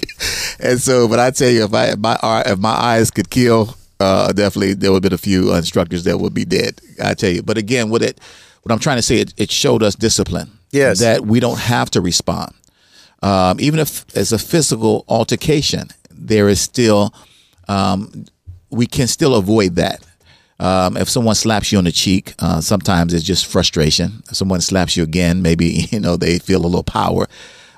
And 0.59 0.81
so, 0.81 1.09
but 1.09 1.19
I 1.19 1.31
tell 1.31 1.51
you, 1.51 1.65
if 1.65 1.75
I 1.75 1.87
if 1.87 1.99
my 1.99 2.43
if 2.47 2.59
my 2.59 2.71
eyes 2.71 3.11
could 3.11 3.31
kill, 3.31 3.77
uh, 3.99 4.33
definitely 4.33 4.75
there 4.75 4.93
would 4.93 5.05
have 5.05 5.11
been 5.11 5.15
a 5.15 5.19
few 5.19 5.55
instructors 5.55 6.05
that 6.05 6.19
would 6.19 6.35
be 6.35 6.45
dead. 6.45 6.81
I 7.03 7.15
tell 7.15 7.31
you. 7.31 7.43
But 7.43 7.59
again, 7.59 7.91
what 7.91 8.03
it 8.03 8.21
what 8.63 8.73
I'm 8.73 8.79
trying 8.79 8.97
to 8.97 9.03
say, 9.03 9.17
it, 9.17 9.35
it 9.37 9.51
showed 9.51 9.83
us 9.83 9.95
discipline. 9.95 10.51
Yes, 10.71 11.01
that 11.01 11.23
we 11.23 11.41
don't 11.41 11.59
have 11.59 11.91
to 11.93 12.01
respond. 12.01 12.55
Um, 13.23 13.61
even 13.61 13.81
if 13.81 14.05
it's 14.15 14.33
a 14.33 14.39
physical 14.39 15.05
altercation, 15.09 15.89
there 16.11 16.49
is 16.49 16.61
still 16.61 17.13
um, 17.69 18.25
we 18.71 18.87
can 18.87 19.09
still 19.09 19.35
avoid 19.35 19.77
that. 19.77 20.05
Um, 20.59 20.99
if 20.99 21.09
someone 21.09 21.35
slaps 21.35 21.73
you 21.73 21.79
on 21.79 21.85
the 21.85 21.93
cheek, 21.93 22.35
uh, 22.39 22.61
sometimes 22.61 23.15
it's 23.15 23.25
just 23.25 23.47
frustration. 23.47 24.23
If 24.31 24.37
someone 24.37 24.61
slaps 24.61 24.95
you 24.95 25.03
again, 25.03 25.43
maybe 25.43 25.67
you 25.91 26.01
know 26.01 26.17
they 26.17 26.39
feel 26.39 26.61
a 26.61 26.67
little 26.69 26.85
power. 26.85 27.29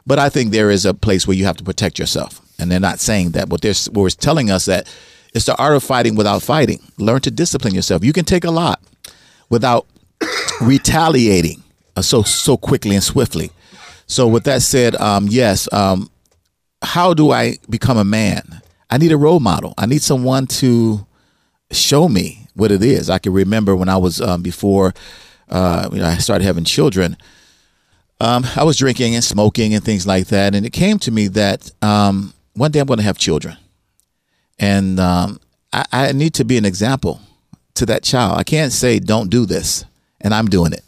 But 0.07 0.19
I 0.19 0.29
think 0.29 0.51
there 0.51 0.71
is 0.71 0.85
a 0.85 0.95
place 0.95 1.27
where 1.27 1.37
you 1.37 1.45
have 1.45 1.57
to 1.59 1.65
protect 1.65 1.99
yourself, 1.99 2.41
and 2.59 2.71
they're 2.71 2.81
not 2.81 3.01
saying 3.01 3.31
that, 3.33 3.49
but 3.49 3.61
they're, 3.61 3.75
telling 4.19 4.51
us 4.51 4.65
that 4.65 4.93
it's 5.35 5.47
the 5.47 5.57
art 5.57 5.77
of 5.77 5.83
fighting 5.83 6.15
without 6.17 6.43
fighting. 6.43 6.81
Learn 6.99 7.21
to 7.21 7.31
discipline 7.31 7.75
yourself. 7.75 8.05
You 8.05 8.13
can 8.13 8.25
take 8.25 8.45
a 8.45 8.51
lot 8.51 8.81
without 9.49 9.87
retaliating 10.61 11.63
uh, 11.97 12.03
so 12.03 12.23
so 12.23 12.57
quickly 12.57 12.95
and 12.95 13.05
swiftly. 13.05 13.51
So 14.07 14.29
with 14.29 14.45
that 14.45 14.63
said, 14.63 14.95
um, 14.97 15.27
yes, 15.29 15.73
um, 15.73 16.11
how 16.83 17.15
do 17.15 17.31
I 17.31 17.59
become 17.71 17.97
a 17.97 18.05
man? 18.05 18.61
I 18.91 18.99
need 18.99 19.13
a 19.13 19.17
role 19.17 19.41
model. 19.41 19.73
I 19.79 19.87
need 19.87 20.03
someone 20.03 20.47
to 20.49 21.07
show 21.71 22.09
me 22.09 22.47
what 22.55 22.71
it 22.71 22.83
is. 22.83 23.09
I 23.09 23.19
can 23.19 23.33
remember 23.33 23.75
when 23.75 23.89
I 23.89 23.97
was 23.97 24.21
um, 24.21 24.43
before 24.43 24.93
uh, 25.49 25.89
you 25.93 26.01
know, 26.01 26.07
I 26.07 26.17
started 26.17 26.45
having 26.45 26.65
children. 26.65 27.17
Um, 28.23 28.47
I 28.55 28.63
was 28.63 28.77
drinking 28.77 29.17
and 29.17 29.25
smoking 29.25 29.75
and 29.75 29.83
things 29.83 30.07
like 30.07 30.29
that, 30.29 30.55
and 30.55 30.65
it 30.65 30.73
came 30.73 30.99
to 31.01 31.11
me 31.11 31.27
that 31.29 31.71
um, 31.83 32.33
one 32.55 32.71
day 32.71 32.79
I'm 32.79 32.87
going 32.87 32.99
to 32.99 33.05
have 33.05 33.19
children 33.19 33.57
and 34.63 35.01
um, 35.01 35.41
I, 35.73 35.85
I 35.93 36.13
need 36.13 36.35
to 36.35 36.45
be 36.45 36.57
an 36.57 36.65
example 36.65 37.21
to 37.75 37.85
that 37.87 38.03
child. 38.03 38.39
I 38.39 38.45
can't 38.45 38.73
say 38.73 38.99
don't 38.99 39.29
do 39.29 39.45
this, 39.45 39.85
and 40.21 40.33
I'm 40.33 40.47
doing 40.47 40.73
it. 40.73 40.85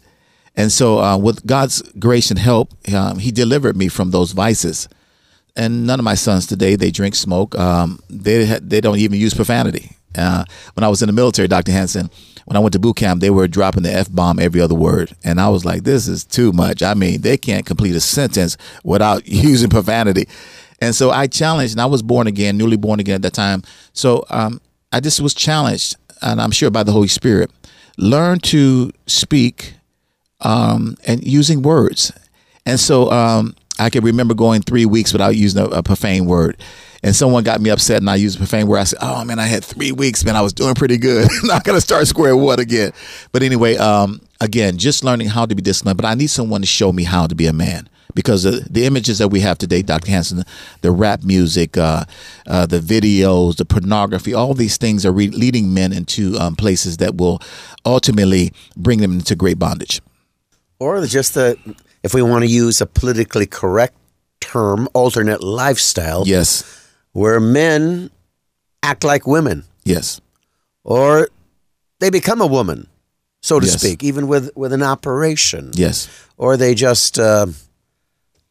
And 0.55 0.71
so, 0.71 0.99
uh, 0.99 1.17
with 1.17 1.45
God's 1.45 1.81
grace 1.99 2.29
and 2.29 2.39
help, 2.39 2.73
um, 2.93 3.19
He 3.19 3.31
delivered 3.31 3.75
me 3.75 3.89
from 3.89 4.11
those 4.11 4.31
vices. 4.31 4.87
And 5.57 5.87
none 5.87 5.99
of 5.99 6.03
my 6.03 6.15
sons 6.15 6.47
today 6.47 6.75
they 6.75 6.91
drink, 6.91 7.15
smoke. 7.15 7.57
Um, 7.57 7.99
they 8.09 8.45
they 8.59 8.81
don't 8.81 8.97
even 8.97 9.19
use 9.19 9.33
profanity. 9.33 9.91
Uh, 10.17 10.45
when 10.73 10.83
I 10.83 10.87
was 10.87 11.01
in 11.01 11.07
the 11.07 11.13
military, 11.13 11.47
Dr. 11.47 11.73
Hansen, 11.73 12.09
when 12.45 12.55
I 12.55 12.59
went 12.59 12.73
to 12.73 12.79
boot 12.79 12.95
camp, 12.95 13.21
they 13.21 13.29
were 13.29 13.47
dropping 13.47 13.83
the 13.83 13.91
f 13.91 14.11
bomb 14.11 14.39
every 14.39 14.61
other 14.61 14.75
word, 14.75 15.15
and 15.23 15.41
I 15.41 15.49
was 15.49 15.65
like, 15.65 15.83
"This 15.83 16.07
is 16.07 16.23
too 16.23 16.51
much." 16.51 16.81
I 16.81 16.93
mean, 16.93 17.21
they 17.21 17.37
can't 17.37 17.65
complete 17.65 17.95
a 17.95 17.99
sentence 17.99 18.55
without 18.83 19.27
using 19.27 19.69
profanity. 19.69 20.27
And 20.79 20.95
so 20.95 21.09
I 21.09 21.27
challenged, 21.27 21.73
and 21.73 21.81
I 21.81 21.85
was 21.85 22.01
born 22.01 22.27
again, 22.27 22.57
newly 22.57 22.77
born 22.77 22.99
again 22.99 23.15
at 23.15 23.21
that 23.23 23.33
time. 23.33 23.63
So 23.93 24.25
um, 24.29 24.61
I 24.91 24.99
just 24.99 25.19
was 25.21 25.33
challenged, 25.33 25.95
and 26.21 26.41
I'm 26.41 26.51
sure 26.51 26.69
by 26.69 26.83
the 26.83 26.91
Holy 26.91 27.07
Spirit, 27.07 27.49
learn 27.97 28.39
to 28.39 28.91
speak 29.07 29.73
um, 30.41 30.97
and 31.07 31.25
using 31.25 31.61
words. 31.61 32.11
And 32.65 32.79
so 32.79 33.09
um, 33.11 33.55
I 33.79 33.89
can 33.89 34.03
remember 34.03 34.33
going 34.33 34.61
three 34.61 34.85
weeks 34.85 35.11
without 35.11 35.35
using 35.35 35.61
a, 35.61 35.65
a 35.65 35.83
profane 35.83 36.25
word. 36.25 36.57
And 37.03 37.15
someone 37.15 37.43
got 37.43 37.61
me 37.61 37.69
upset 37.69 37.97
and 37.97 38.09
I 38.09 38.15
used 38.15 38.37
a 38.37 38.39
profane 38.39 38.67
word. 38.67 38.79
I 38.79 38.83
said, 38.85 38.99
Oh 39.01 39.23
man, 39.25 39.37
I 39.37 39.45
had 39.45 39.63
three 39.63 39.91
weeks, 39.91 40.25
man. 40.25 40.35
I 40.35 40.41
was 40.41 40.53
doing 40.53 40.73
pretty 40.73 40.97
good. 40.97 41.27
Not 41.43 41.63
gonna 41.63 41.81
start 41.81 42.07
square 42.07 42.35
one 42.35 42.59
again. 42.59 42.93
But 43.31 43.43
anyway, 43.43 43.75
um, 43.77 44.21
again, 44.41 44.77
just 44.77 45.03
learning 45.03 45.27
how 45.27 45.45
to 45.45 45.53
be 45.53 45.61
disciplined. 45.61 45.97
But 45.97 46.05
I 46.05 46.15
need 46.15 46.27
someone 46.27 46.61
to 46.61 46.67
show 46.67 46.91
me 46.91 47.03
how 47.03 47.27
to 47.27 47.35
be 47.35 47.45
a 47.45 47.53
man 47.53 47.89
because 48.15 48.43
the, 48.43 48.65
the 48.69 48.85
images 48.85 49.19
that 49.19 49.27
we 49.27 49.41
have 49.41 49.57
today, 49.57 49.81
Dr. 49.81 50.09
Hansen, 50.09 50.43
the 50.81 50.91
rap 50.91 51.23
music, 51.23 51.77
uh, 51.77 52.05
uh, 52.47 52.65
the 52.65 52.79
videos, 52.79 53.57
the 53.57 53.65
pornography, 53.65 54.33
all 54.33 54.53
these 54.53 54.77
things 54.77 55.05
are 55.05 55.11
re- 55.11 55.29
leading 55.29 55.73
men 55.73 55.93
into 55.93 56.35
um, 56.39 56.55
places 56.55 56.97
that 56.97 57.15
will 57.17 57.41
ultimately 57.85 58.51
bring 58.75 58.99
them 58.99 59.13
into 59.13 59.35
great 59.35 59.59
bondage. 59.59 60.01
Or 60.79 61.05
just 61.05 61.35
the, 61.35 61.57
if 62.05 62.13
we 62.13 62.21
want 62.21 62.43
to 62.43 62.47
use 62.63 62.81
a 62.81 62.85
politically 62.85 63.47
correct 63.47 63.95
term, 64.39 64.87
alternate 64.93 65.41
lifestyle. 65.41 66.23
Yes. 66.27 66.63
Where 67.13 67.39
men 67.39 68.11
act 68.83 69.03
like 69.03 69.25
women. 69.25 69.63
Yes. 69.83 70.21
Or 70.83 71.29
they 71.99 72.11
become 72.11 72.41
a 72.41 72.45
woman, 72.57 72.87
so 73.41 73.59
to 73.59 73.65
Yes. 73.65 73.79
speak, 73.81 74.03
even 74.03 74.27
with, 74.27 74.51
with 74.55 74.71
an 74.71 74.83
operation. 74.83 75.71
Yes. 75.73 76.07
Or 76.37 76.57
they 76.57 76.75
just 76.75 77.17
uh, 77.17 77.47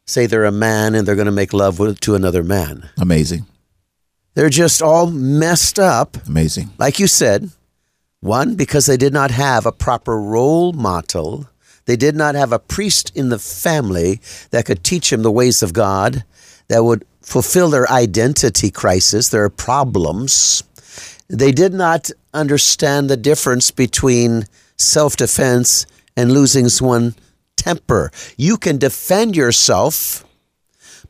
say 0.04 0.26
they're 0.26 0.44
a 0.44 0.50
man 0.68 0.96
and 0.96 1.06
they're 1.06 1.14
going 1.14 1.26
to 1.26 1.40
make 1.42 1.52
love 1.52 1.78
with, 1.78 2.00
to 2.00 2.16
another 2.16 2.42
man. 2.42 2.90
Amazing. 2.98 3.46
They're 4.34 4.50
just 4.50 4.82
all 4.82 5.06
messed 5.12 5.78
up. 5.78 6.16
Amazing. 6.26 6.70
Like 6.76 6.98
you 6.98 7.06
said, 7.06 7.50
one, 8.18 8.56
because 8.56 8.86
they 8.86 8.96
did 8.96 9.12
not 9.12 9.30
have 9.30 9.64
a 9.64 9.70
proper 9.70 10.20
role 10.20 10.72
model. 10.72 11.48
They 11.86 11.96
did 11.96 12.16
not 12.16 12.34
have 12.34 12.52
a 12.52 12.58
priest 12.58 13.12
in 13.14 13.28
the 13.28 13.38
family 13.38 14.20
that 14.50 14.66
could 14.66 14.84
teach 14.84 15.10
them 15.10 15.22
the 15.22 15.30
ways 15.30 15.62
of 15.62 15.72
God, 15.72 16.24
that 16.68 16.84
would 16.84 17.04
fulfill 17.20 17.68
their 17.70 17.90
identity 17.90 18.70
crisis, 18.70 19.28
their 19.28 19.48
problems. 19.50 20.62
They 21.28 21.52
did 21.52 21.74
not 21.74 22.10
understand 22.32 23.08
the 23.08 23.16
difference 23.16 23.70
between 23.70 24.46
self 24.76 25.16
defense 25.16 25.86
and 26.16 26.32
losing 26.32 26.68
one's 26.80 27.14
temper. 27.56 28.10
You 28.36 28.56
can 28.56 28.78
defend 28.78 29.36
yourself, 29.36 30.24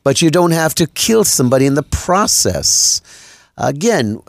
but 0.03 0.21
you 0.21 0.29
don't 0.29 0.51
have 0.51 0.75
to 0.75 0.87
kill 0.87 1.23
somebody 1.23 1.65
in 1.65 1.75
the 1.75 1.83
process. 1.83 3.01
Again, 3.57 4.21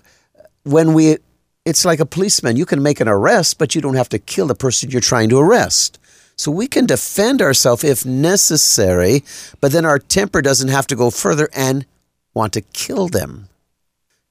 when 0.64 0.92
we 0.94 1.18
it's 1.64 1.84
like 1.84 2.00
a 2.00 2.06
policeman 2.06 2.56
you 2.56 2.66
can 2.66 2.82
make 2.82 3.00
an 3.00 3.08
arrest 3.08 3.58
but 3.58 3.74
you 3.74 3.80
don't 3.80 3.94
have 3.94 4.08
to 4.08 4.18
kill 4.18 4.46
the 4.46 4.54
person 4.54 4.90
you're 4.90 5.00
trying 5.00 5.28
to 5.28 5.38
arrest 5.38 5.98
so 6.36 6.50
we 6.50 6.66
can 6.66 6.86
defend 6.86 7.40
ourselves 7.40 7.82
if 7.84 8.04
necessary 8.04 9.22
but 9.60 9.72
then 9.72 9.84
our 9.84 9.98
temper 9.98 10.42
doesn't 10.42 10.68
have 10.68 10.86
to 10.86 10.96
go 10.96 11.10
further 11.10 11.48
and 11.54 11.86
want 12.34 12.52
to 12.52 12.60
kill 12.60 13.08
them. 13.08 13.48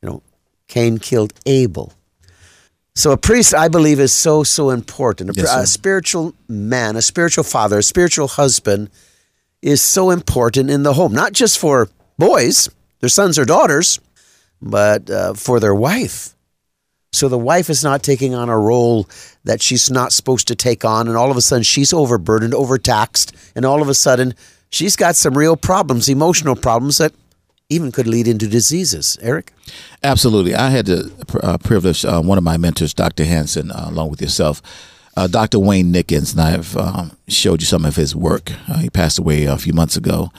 You 0.01 0.09
know 0.09 0.23
cain 0.67 0.97
killed 0.99 1.33
abel. 1.45 1.93
So 2.95 3.11
a 3.11 3.17
priest 3.17 3.53
i 3.53 3.67
believe 3.67 3.99
is 3.99 4.13
so 4.13 4.43
so 4.43 4.69
important. 4.69 5.31
A, 5.31 5.33
Yes, 5.35 5.55
a 5.55 5.65
spiritual 5.67 6.33
man 6.47 6.95
a 6.95 7.01
spiritual 7.01 7.43
father 7.43 7.79
a 7.79 7.83
spiritual 7.83 8.27
husband 8.27 8.89
is 9.61 9.81
so 9.81 10.11
important 10.11 10.69
in 10.69 10.83
the 10.83 10.93
home 10.93 11.13
not 11.13 11.33
just 11.33 11.57
for 11.57 11.89
boys 12.17 12.69
their 12.99 13.09
sons 13.09 13.37
or 13.39 13.45
daughters 13.45 13.99
but 14.61 15.09
uh, 15.09 15.33
for 15.33 15.59
their 15.59 15.75
wife. 15.75 16.34
So 17.15 17.29
the 17.29 17.37
wife 17.37 17.69
is 17.69 17.83
not 17.83 18.03
taking 18.03 18.35
on 18.35 18.49
a 18.49 18.59
role 18.59 19.07
that 19.43 19.61
she's 19.61 19.89
not 19.89 20.11
supposed 20.11 20.47
to 20.49 20.55
take 20.55 20.83
on, 20.83 21.07
and 21.07 21.15
all 21.15 21.31
of 21.31 21.37
a 21.37 21.41
sudden 21.41 21.63
she's 21.63 21.93
overburdened, 21.93 22.53
overtaxed, 22.53 23.33
and 23.55 23.65
all 23.65 23.81
of 23.81 23.89
a 23.89 23.93
sudden 23.93 24.33
she's 24.69 24.95
got 24.95 25.15
some 25.15 25.37
real 25.37 25.55
problems, 25.55 26.09
emotional 26.09 26.55
problems 26.55 26.97
that 26.97 27.13
even 27.69 27.91
could 27.91 28.07
lead 28.07 28.27
into 28.27 28.47
diseases. 28.47 29.17
Eric? 29.21 29.51
Absolutely. 30.03 30.53
I 30.53 30.69
had 30.69 30.85
the 30.85 31.11
uh, 31.41 31.57
privilege, 31.57 32.05
uh, 32.05 32.21
one 32.21 32.37
of 32.37 32.43
my 32.43 32.57
mentors, 32.57 32.93
Dr. 32.93 33.25
Hansen, 33.25 33.71
uh, 33.71 33.87
along 33.89 34.09
with 34.09 34.21
yourself, 34.21 34.61
uh, 35.17 35.27
Dr. 35.27 35.59
Wayne 35.59 35.91
Nickens, 35.91 36.33
and 36.33 36.41
I've 36.41 36.75
um, 36.77 37.17
showed 37.27 37.61
you 37.61 37.65
some 37.65 37.85
of 37.85 37.95
his 37.95 38.15
work. 38.15 38.51
Uh, 38.67 38.79
he 38.79 38.89
passed 38.89 39.17
away 39.17 39.45
a 39.45 39.57
few 39.57 39.73
months 39.73 39.95
ago. 39.95 40.31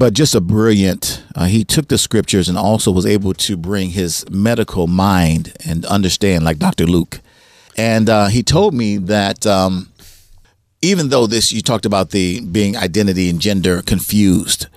But 0.00 0.14
just 0.14 0.34
a 0.34 0.40
brilliant, 0.40 1.22
uh, 1.34 1.44
he 1.44 1.62
took 1.62 1.88
the 1.88 1.98
scriptures 1.98 2.48
and 2.48 2.56
also 2.56 2.90
was 2.90 3.04
able 3.04 3.34
to 3.34 3.54
bring 3.54 3.90
his 3.90 4.24
medical 4.30 4.86
mind 4.86 5.52
and 5.62 5.84
understand, 5.84 6.42
like 6.42 6.58
Dr. 6.58 6.86
Luke. 6.86 7.20
And 7.76 8.08
uh, 8.08 8.28
he 8.28 8.42
told 8.42 8.72
me 8.72 8.96
that 8.96 9.46
um, 9.46 9.90
even 10.80 11.10
though 11.10 11.26
this, 11.26 11.52
you 11.52 11.60
talked 11.60 11.84
about 11.84 12.12
the 12.12 12.40
being 12.40 12.78
identity 12.78 13.28
and 13.28 13.42
gender 13.42 13.82
confused, 13.82 14.68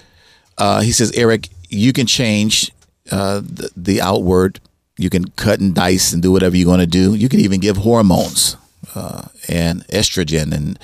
uh, 0.58 0.82
he 0.82 0.92
says, 0.92 1.10
Eric, 1.14 1.48
you 1.70 1.94
can 1.94 2.06
change 2.06 2.74
uh, 3.10 3.40
the, 3.40 3.72
the 3.78 4.02
outward. 4.02 4.60
You 4.98 5.10
can 5.10 5.30
cut 5.38 5.62
and 5.62 5.74
dice 5.74 6.12
and 6.12 6.22
do 6.22 6.34
whatever 6.34 6.58
you're 6.58 6.66
going 6.66 6.82
to 6.82 6.86
do. 6.86 7.16
You 7.16 7.30
can 7.30 7.40
even 7.40 7.62
give 7.62 7.78
hormones 7.78 8.58
uh, 8.94 9.30
and 9.48 9.88
estrogen 9.88 10.52
and 10.54 10.78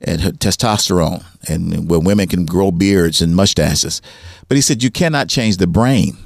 and 0.00 0.20
testosterone, 0.20 1.24
and 1.48 1.88
where 1.88 2.00
women 2.00 2.28
can 2.28 2.44
grow 2.44 2.70
beards 2.70 3.22
and 3.22 3.34
mustaches. 3.34 4.02
But 4.48 4.56
he 4.56 4.60
said 4.60 4.82
you 4.82 4.90
cannot 4.90 5.28
change 5.28 5.56
the 5.56 5.66
brain. 5.66 6.16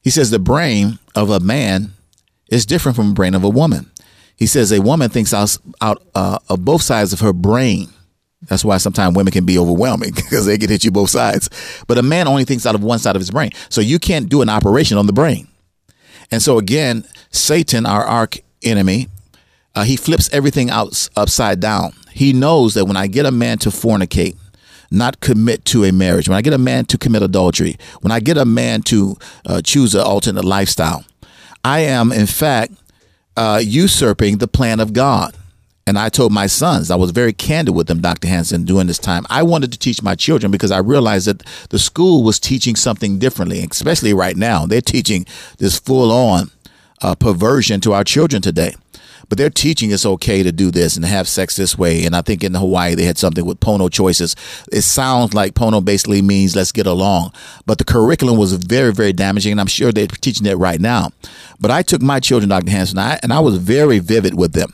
He 0.00 0.10
says 0.10 0.30
the 0.30 0.38
brain 0.38 0.98
of 1.14 1.30
a 1.30 1.40
man 1.40 1.92
is 2.48 2.66
different 2.66 2.96
from 2.96 3.08
the 3.08 3.14
brain 3.14 3.34
of 3.34 3.44
a 3.44 3.48
woman. 3.48 3.90
He 4.36 4.46
says 4.46 4.70
a 4.72 4.80
woman 4.80 5.10
thinks 5.10 5.34
out, 5.34 5.58
out 5.80 6.02
uh, 6.14 6.38
of 6.48 6.64
both 6.64 6.82
sides 6.82 7.12
of 7.12 7.20
her 7.20 7.32
brain. 7.32 7.88
That's 8.42 8.64
why 8.64 8.76
sometimes 8.76 9.16
women 9.16 9.32
can 9.32 9.44
be 9.44 9.58
overwhelming 9.58 10.12
because 10.14 10.46
they 10.46 10.58
can 10.58 10.70
hit 10.70 10.84
you 10.84 10.90
both 10.90 11.10
sides. 11.10 11.50
But 11.88 11.98
a 11.98 12.02
man 12.02 12.28
only 12.28 12.44
thinks 12.44 12.64
out 12.64 12.74
of 12.74 12.82
one 12.82 13.00
side 13.00 13.16
of 13.16 13.20
his 13.20 13.30
brain. 13.30 13.50
So 13.68 13.80
you 13.80 13.98
can't 13.98 14.28
do 14.28 14.40
an 14.42 14.48
operation 14.48 14.96
on 14.96 15.06
the 15.06 15.12
brain. 15.12 15.48
And 16.30 16.40
so 16.40 16.58
again, 16.58 17.04
Satan, 17.30 17.84
our 17.84 18.04
arch 18.04 18.40
enemy, 18.62 19.08
uh, 19.74 19.84
he 19.84 19.96
flips 19.96 20.32
everything 20.32 20.70
out 20.70 21.08
upside 21.16 21.60
down. 21.60 21.92
He 22.18 22.32
knows 22.32 22.74
that 22.74 22.86
when 22.86 22.96
I 22.96 23.06
get 23.06 23.26
a 23.26 23.30
man 23.30 23.58
to 23.58 23.68
fornicate, 23.68 24.36
not 24.90 25.20
commit 25.20 25.64
to 25.66 25.84
a 25.84 25.92
marriage, 25.92 26.28
when 26.28 26.36
I 26.36 26.42
get 26.42 26.52
a 26.52 26.58
man 26.58 26.84
to 26.86 26.98
commit 26.98 27.22
adultery, 27.22 27.76
when 28.00 28.10
I 28.10 28.18
get 28.18 28.36
a 28.36 28.44
man 28.44 28.82
to 28.82 29.16
uh, 29.46 29.62
choose 29.62 29.94
an 29.94 30.00
alternate 30.00 30.44
lifestyle, 30.44 31.04
I 31.62 31.80
am 31.82 32.10
in 32.10 32.26
fact 32.26 32.72
uh, 33.36 33.60
usurping 33.62 34.38
the 34.38 34.48
plan 34.48 34.80
of 34.80 34.92
God. 34.92 35.36
And 35.86 35.96
I 35.96 36.08
told 36.08 36.32
my 36.32 36.48
sons, 36.48 36.90
I 36.90 36.96
was 36.96 37.12
very 37.12 37.32
candid 37.32 37.76
with 37.76 37.86
them, 37.86 38.00
Dr. 38.00 38.26
Hansen, 38.26 38.64
during 38.64 38.88
this 38.88 38.98
time. 38.98 39.24
I 39.30 39.44
wanted 39.44 39.70
to 39.70 39.78
teach 39.78 40.02
my 40.02 40.16
children 40.16 40.50
because 40.50 40.72
I 40.72 40.78
realized 40.78 41.28
that 41.28 41.44
the 41.70 41.78
school 41.78 42.24
was 42.24 42.40
teaching 42.40 42.74
something 42.74 43.20
differently, 43.20 43.64
especially 43.70 44.12
right 44.12 44.36
now. 44.36 44.66
They're 44.66 44.80
teaching 44.80 45.24
this 45.58 45.78
full 45.78 46.10
on 46.10 46.50
uh, 47.00 47.14
perversion 47.14 47.80
to 47.82 47.92
our 47.92 48.02
children 48.02 48.42
today. 48.42 48.74
But 49.28 49.36
they're 49.36 49.50
teaching 49.50 49.90
it's 49.90 50.06
okay 50.06 50.42
to 50.42 50.52
do 50.52 50.70
this 50.70 50.96
and 50.96 51.04
have 51.04 51.28
sex 51.28 51.56
this 51.56 51.76
way. 51.76 52.04
And 52.04 52.16
I 52.16 52.22
think 52.22 52.42
in 52.42 52.54
Hawaii 52.54 52.94
they 52.94 53.04
had 53.04 53.18
something 53.18 53.44
with 53.44 53.60
Pono 53.60 53.90
choices. 53.90 54.34
It 54.72 54.82
sounds 54.82 55.34
like 55.34 55.54
Pono 55.54 55.84
basically 55.84 56.22
means 56.22 56.56
let's 56.56 56.72
get 56.72 56.86
along. 56.86 57.32
But 57.66 57.78
the 57.78 57.84
curriculum 57.84 58.38
was 58.38 58.54
very, 58.54 58.92
very 58.92 59.12
damaging. 59.12 59.52
And 59.52 59.60
I'm 59.60 59.66
sure 59.66 59.92
they're 59.92 60.06
teaching 60.06 60.46
it 60.46 60.56
right 60.56 60.80
now. 60.80 61.10
But 61.60 61.70
I 61.70 61.82
took 61.82 62.00
my 62.00 62.20
children, 62.20 62.48
Dr. 62.48 62.70
Hansen, 62.70 62.98
and 62.98 63.12
I, 63.12 63.20
and 63.22 63.32
I 63.32 63.40
was 63.40 63.58
very 63.58 63.98
vivid 63.98 64.34
with 64.34 64.54
them 64.54 64.72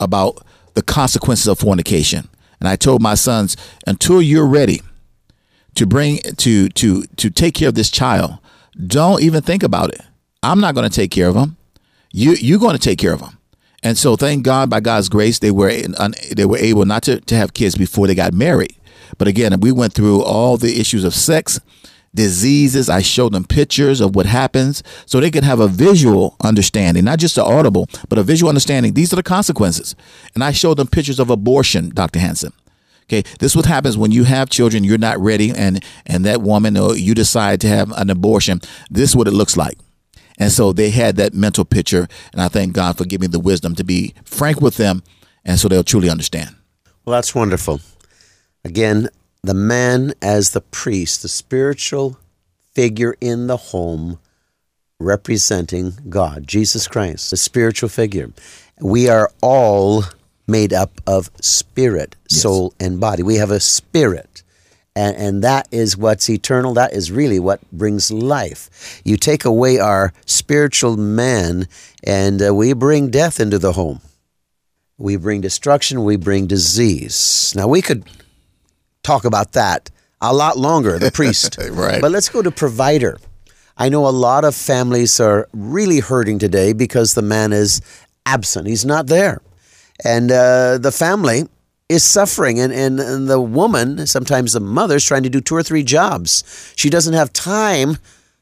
about 0.00 0.44
the 0.74 0.82
consequences 0.82 1.46
of 1.46 1.58
fornication. 1.58 2.28
And 2.60 2.68
I 2.68 2.76
told 2.76 3.02
my 3.02 3.14
sons, 3.14 3.56
until 3.86 4.20
you're 4.20 4.46
ready 4.46 4.82
to 5.74 5.86
bring 5.86 6.18
to 6.38 6.68
to 6.68 7.02
to 7.04 7.30
take 7.30 7.54
care 7.54 7.68
of 7.68 7.74
this 7.74 7.90
child, 7.90 8.38
don't 8.86 9.22
even 9.22 9.42
think 9.42 9.62
about 9.62 9.90
it. 9.94 10.00
I'm 10.42 10.60
not 10.60 10.74
going 10.74 10.88
to 10.88 10.94
take 10.94 11.10
care 11.10 11.28
of 11.28 11.36
him. 11.36 11.56
You 12.12 12.32
you're 12.32 12.58
going 12.58 12.76
to 12.76 12.82
take 12.82 12.98
care 12.98 13.12
of 13.12 13.20
him. 13.20 13.37
And 13.82 13.96
so, 13.96 14.16
thank 14.16 14.44
God, 14.44 14.68
by 14.70 14.80
God's 14.80 15.08
grace, 15.08 15.38
they 15.38 15.50
were 15.50 15.72
they 16.34 16.44
were 16.44 16.58
able 16.58 16.84
not 16.84 17.04
to, 17.04 17.20
to 17.20 17.36
have 17.36 17.54
kids 17.54 17.76
before 17.76 18.06
they 18.06 18.14
got 18.14 18.34
married. 18.34 18.74
But 19.18 19.28
again, 19.28 19.58
we 19.60 19.72
went 19.72 19.92
through 19.92 20.22
all 20.22 20.56
the 20.56 20.80
issues 20.80 21.04
of 21.04 21.14
sex, 21.14 21.60
diseases. 22.14 22.88
I 22.88 23.02
showed 23.02 23.32
them 23.32 23.44
pictures 23.44 24.00
of 24.00 24.14
what 24.14 24.26
happens 24.26 24.82
so 25.06 25.20
they 25.20 25.30
could 25.30 25.44
have 25.44 25.60
a 25.60 25.68
visual 25.68 26.36
understanding, 26.42 27.04
not 27.04 27.18
just 27.18 27.38
an 27.38 27.44
audible, 27.44 27.88
but 28.08 28.18
a 28.18 28.22
visual 28.22 28.48
understanding. 28.48 28.94
These 28.94 29.12
are 29.12 29.16
the 29.16 29.22
consequences. 29.22 29.94
And 30.34 30.42
I 30.42 30.52
showed 30.52 30.76
them 30.76 30.88
pictures 30.88 31.20
of 31.20 31.30
abortion, 31.30 31.90
Dr. 31.90 32.18
Hansen. 32.18 32.52
Okay, 33.04 33.22
this 33.38 33.52
is 33.52 33.56
what 33.56 33.64
happens 33.64 33.96
when 33.96 34.10
you 34.10 34.24
have 34.24 34.50
children, 34.50 34.84
you're 34.84 34.98
not 34.98 35.18
ready, 35.18 35.50
and 35.50 35.82
and 36.04 36.26
that 36.26 36.42
woman 36.42 36.76
or 36.76 36.94
you 36.94 37.14
decide 37.14 37.58
to 37.62 37.68
have 37.68 37.90
an 37.92 38.10
abortion. 38.10 38.60
This 38.90 39.10
is 39.10 39.16
what 39.16 39.26
it 39.26 39.32
looks 39.32 39.56
like. 39.56 39.78
And 40.38 40.52
so 40.52 40.72
they 40.72 40.90
had 40.90 41.16
that 41.16 41.34
mental 41.34 41.64
picture, 41.64 42.06
and 42.32 42.40
I 42.40 42.48
thank 42.48 42.72
God 42.72 42.96
for 42.96 43.04
giving 43.04 43.28
me 43.28 43.32
the 43.32 43.40
wisdom 43.40 43.74
to 43.74 43.84
be 43.84 44.14
frank 44.24 44.60
with 44.60 44.76
them, 44.76 45.02
and 45.44 45.58
so 45.58 45.68
they'll 45.68 45.84
truly 45.84 46.08
understand. 46.08 46.54
Well, 47.04 47.16
that's 47.16 47.34
wonderful. 47.34 47.80
Again, 48.64 49.08
the 49.42 49.54
man 49.54 50.14
as 50.22 50.50
the 50.50 50.60
priest, 50.60 51.22
the 51.22 51.28
spiritual 51.28 52.18
figure 52.72 53.16
in 53.20 53.46
the 53.48 53.56
home 53.56 54.18
representing 55.00 55.94
God, 56.08 56.46
Jesus 56.46 56.86
Christ, 56.86 57.30
the 57.30 57.36
spiritual 57.36 57.88
figure. 57.88 58.30
We 58.80 59.08
are 59.08 59.30
all 59.40 60.04
made 60.46 60.72
up 60.72 61.00
of 61.06 61.30
spirit, 61.40 62.16
soul, 62.28 62.74
and 62.80 63.00
body. 63.00 63.22
We 63.22 63.36
have 63.36 63.50
a 63.50 63.60
spirit. 63.60 64.42
And, 64.98 65.16
and 65.16 65.44
that 65.44 65.68
is 65.70 65.96
what's 65.96 66.28
eternal. 66.28 66.74
That 66.74 66.92
is 66.92 67.12
really 67.12 67.38
what 67.38 67.60
brings 67.70 68.10
life. 68.10 69.00
You 69.04 69.16
take 69.16 69.44
away 69.44 69.78
our 69.78 70.12
spiritual 70.26 70.96
man, 70.96 71.68
and 72.02 72.42
uh, 72.42 72.52
we 72.52 72.72
bring 72.72 73.08
death 73.08 73.38
into 73.38 73.60
the 73.60 73.74
home. 73.74 74.00
We 74.96 75.14
bring 75.14 75.40
destruction, 75.40 76.02
we 76.02 76.16
bring 76.16 76.48
disease. 76.48 77.52
Now, 77.54 77.68
we 77.68 77.80
could 77.80 78.10
talk 79.04 79.24
about 79.24 79.52
that 79.52 79.88
a 80.20 80.34
lot 80.34 80.58
longer, 80.58 80.98
the 80.98 81.12
priest. 81.12 81.56
Right. 81.70 82.00
But 82.00 82.10
let's 82.10 82.28
go 82.28 82.42
to 82.42 82.50
provider. 82.50 83.20
I 83.76 83.90
know 83.90 84.04
a 84.08 84.10
lot 84.10 84.44
of 84.44 84.56
families 84.56 85.20
are 85.20 85.48
really 85.52 86.00
hurting 86.00 86.40
today 86.40 86.72
because 86.72 87.14
the 87.14 87.22
man 87.22 87.52
is 87.52 87.80
absent. 88.26 88.66
He's 88.66 88.84
not 88.84 89.06
there. 89.06 89.42
And 90.04 90.32
uh, 90.32 90.78
the 90.78 90.90
family 90.90 91.46
is 91.88 92.04
suffering. 92.04 92.60
And, 92.60 92.72
and, 92.72 93.00
and 93.00 93.28
the 93.28 93.40
woman, 93.40 94.06
sometimes 94.06 94.52
the 94.52 94.60
mother, 94.60 94.96
is 94.96 95.04
trying 95.04 95.22
to 95.22 95.30
do 95.30 95.40
two 95.40 95.56
or 95.56 95.62
three 95.62 95.82
jobs. 95.82 96.72
She 96.76 96.90
doesn't 96.90 97.14
have 97.14 97.32
time 97.32 97.98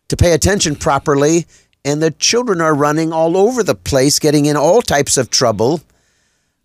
to 0.08 0.16
pay 0.16 0.32
attention 0.32 0.76
properly. 0.76 1.46
And 1.84 2.02
the 2.02 2.10
children 2.10 2.60
are 2.60 2.74
running 2.74 3.12
all 3.12 3.36
over 3.36 3.62
the 3.62 3.76
place, 3.76 4.18
getting 4.18 4.46
in 4.46 4.56
all 4.56 4.82
types 4.82 5.16
of 5.16 5.30
trouble. 5.30 5.80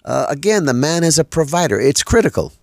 Uh, 0.03 0.25
again, 0.29 0.65
the 0.65 0.73
man 0.73 1.03
is 1.03 1.19
a 1.19 1.23
provider. 1.23 1.79
It's 1.79 2.01
critical. 2.01 2.53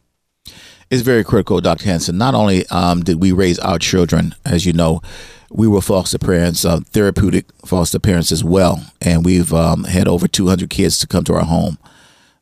It's 0.91 1.03
very 1.03 1.23
critical, 1.23 1.61
Dr. 1.61 1.85
Hansen. 1.85 2.19
Not 2.19 2.35
only 2.35 2.67
um, 2.69 3.03
did 3.05 3.21
we 3.21 3.31
raise 3.31 3.59
our 3.61 3.79
children, 3.79 4.35
as 4.45 4.67
you 4.67 4.73
know, 4.73 5.03
we 5.51 5.69
were 5.69 5.81
foster 5.81 6.19
parents, 6.19 6.65
uh, 6.65 6.81
therapeutic 6.81 7.47
foster 7.65 7.99
parents 7.99 8.33
as 8.33 8.43
well. 8.43 8.85
And 9.01 9.25
we've 9.25 9.53
um, 9.53 9.85
had 9.85 10.09
over 10.09 10.27
200 10.27 10.69
kids 10.69 10.99
to 10.99 11.07
come 11.07 11.25
to 11.25 11.35
our 11.35 11.45
home 11.45 11.79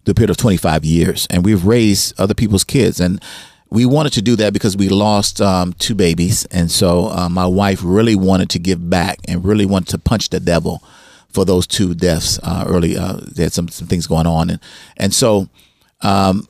the 0.06 0.14
period 0.14 0.30
of 0.30 0.38
25 0.38 0.84
years. 0.84 1.26
And 1.30 1.44
we've 1.44 1.64
raised 1.64 2.18
other 2.18 2.34
people's 2.34 2.64
kids. 2.64 2.98
And 3.00 3.22
we 3.68 3.84
wanted 3.84 4.12
to 4.14 4.22
do 4.22 4.36
that 4.36 4.52
because 4.52 4.76
we 4.76 4.88
lost 4.88 5.40
um, 5.40 5.74
two 5.74 5.94
babies. 5.94 6.46
And 6.46 6.70
so 6.70 7.08
uh, 7.08 7.28
my 7.28 7.46
wife 7.46 7.80
really 7.82 8.14
wanted 8.14 8.48
to 8.50 8.58
give 8.58 8.88
back 8.88 9.18
and 9.28 9.44
really 9.44 9.66
wanted 9.66 9.88
to 9.88 9.98
punch 9.98 10.30
the 10.30 10.40
devil 10.40 10.82
for 11.28 11.44
those 11.44 11.66
two 11.66 11.94
deaths 11.94 12.38
uh, 12.42 12.64
early. 12.66 12.96
Uh, 12.96 13.18
they 13.34 13.42
had 13.42 13.52
some, 13.52 13.68
some 13.68 13.88
things 13.88 14.06
going 14.06 14.26
on. 14.26 14.48
And, 14.48 14.60
and 14.96 15.12
so 15.12 15.48
um, 16.00 16.48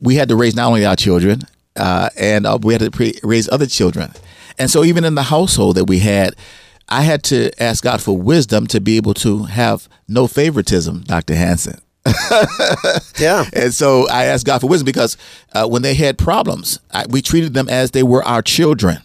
we 0.00 0.14
had 0.16 0.28
to 0.28 0.36
raise 0.36 0.54
not 0.54 0.68
only 0.68 0.84
our 0.84 0.96
children, 0.96 1.40
uh, 1.76 2.10
and 2.16 2.46
uh, 2.46 2.58
we 2.60 2.74
had 2.74 2.82
to 2.82 2.90
pre- 2.90 3.18
raise 3.22 3.48
other 3.48 3.66
children. 3.66 4.12
And 4.58 4.70
so, 4.70 4.82
even 4.82 5.04
in 5.04 5.14
the 5.14 5.22
household 5.22 5.76
that 5.76 5.84
we 5.84 6.00
had, 6.00 6.34
I 6.88 7.02
had 7.02 7.22
to 7.24 7.50
ask 7.62 7.84
God 7.84 8.02
for 8.02 8.16
wisdom 8.16 8.66
to 8.68 8.80
be 8.80 8.96
able 8.96 9.14
to 9.14 9.44
have 9.44 9.88
no 10.08 10.26
favoritism, 10.26 11.02
Dr. 11.02 11.36
Hansen. 11.36 11.80
Yeah. 13.18 13.44
And 13.52 13.74
so 13.74 14.08
I 14.08 14.26
asked 14.26 14.46
God 14.46 14.60
for 14.60 14.68
wisdom 14.68 14.84
because 14.86 15.16
uh, 15.52 15.66
when 15.66 15.82
they 15.82 15.94
had 15.94 16.18
problems, 16.18 16.78
I, 16.92 17.04
we 17.08 17.20
treated 17.20 17.52
them 17.52 17.68
as 17.68 17.90
they 17.90 18.02
were 18.02 18.22
our 18.24 18.42
children. 18.42 18.98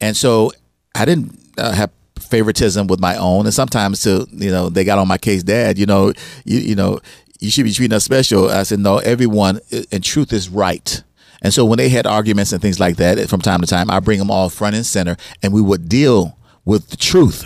And 0.00 0.16
so 0.16 0.52
I 0.94 1.04
didn't 1.04 1.38
uh, 1.58 1.72
have 1.72 1.90
favoritism 2.20 2.86
with 2.86 3.00
my 3.00 3.16
own. 3.16 3.46
And 3.46 3.54
sometimes, 3.54 4.02
to 4.02 4.26
you 4.30 4.50
know, 4.50 4.68
they 4.68 4.84
got 4.84 4.98
on 4.98 5.08
my 5.08 5.18
case, 5.18 5.42
Dad. 5.42 5.78
You 5.78 5.86
know, 5.86 6.12
you, 6.44 6.60
you 6.60 6.74
know, 6.76 7.00
you 7.40 7.50
should 7.50 7.64
be 7.64 7.72
treating 7.72 7.94
us 7.94 8.04
special. 8.04 8.48
I 8.48 8.62
said, 8.62 8.78
no, 8.78 8.98
everyone 8.98 9.60
and 9.90 10.04
truth 10.04 10.32
is 10.32 10.48
right. 10.48 11.02
And 11.42 11.52
so 11.52 11.64
when 11.64 11.78
they 11.78 11.88
had 11.88 12.06
arguments 12.06 12.52
and 12.52 12.60
things 12.60 12.78
like 12.78 12.96
that 12.96 13.28
from 13.28 13.40
time 13.40 13.60
to 13.62 13.66
time, 13.66 13.90
I 13.90 13.98
bring 14.00 14.18
them 14.18 14.30
all 14.30 14.50
front 14.50 14.76
and 14.76 14.84
center, 14.84 15.16
and 15.42 15.52
we 15.52 15.62
would 15.62 15.88
deal 15.88 16.36
with 16.64 16.90
the 16.90 16.96
truth, 16.96 17.44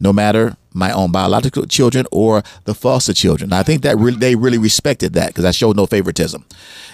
no 0.00 0.12
matter 0.12 0.56
my 0.72 0.92
own 0.92 1.12
biological 1.12 1.66
children 1.66 2.06
or 2.10 2.42
the 2.64 2.74
foster 2.74 3.12
children. 3.12 3.52
I 3.52 3.62
think 3.62 3.82
that 3.82 3.98
really, 3.98 4.18
they 4.18 4.34
really 4.36 4.58
respected 4.58 5.12
that 5.14 5.28
because 5.28 5.44
I 5.44 5.50
showed 5.50 5.76
no 5.76 5.86
favoritism. 5.86 6.44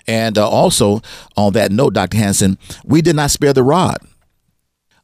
And 0.07 0.37
uh, 0.39 0.49
also 0.49 1.03
on 1.37 1.53
that 1.53 1.71
note, 1.73 1.95
Dr. 1.95 2.17
Hansen, 2.17 2.59
we 2.85 3.03
did 3.03 3.17
not 3.17 3.31
spare 3.31 3.53
the 3.53 3.63
rod. 3.63 3.99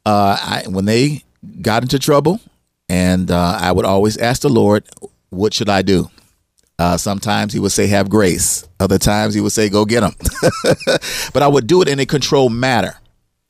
Uh, 0.05 0.37
I, 0.41 0.63
when 0.69 0.85
they 0.85 1.23
got 1.61 1.83
into 1.83 1.99
trouble, 1.99 2.41
and 2.89 3.31
uh, 3.31 3.59
I 3.61 3.71
would 3.73 3.85
always 3.85 4.17
ask 4.17 4.43
the 4.43 4.49
Lord, 4.49 4.85
"What 5.31 5.55
should 5.55 5.69
I 5.69 5.83
do?" 5.83 6.11
Uh, 6.79 6.97
sometimes 6.97 7.53
he 7.53 7.61
would 7.61 7.71
say, 7.73 7.87
"Have 7.87 8.09
grace." 8.11 8.67
Other 8.81 8.99
times 8.99 9.35
he 9.35 9.41
would 9.41 9.53
say, 9.53 9.69
"Go 9.69 9.85
get 9.85 10.01
them." 10.01 10.15
but 11.33 11.43
I 11.43 11.47
would 11.47 11.67
do 11.69 11.83
it 11.83 11.89
in 11.89 12.01
a 12.01 12.07
controlled 12.07 12.53
manner. 12.53 12.97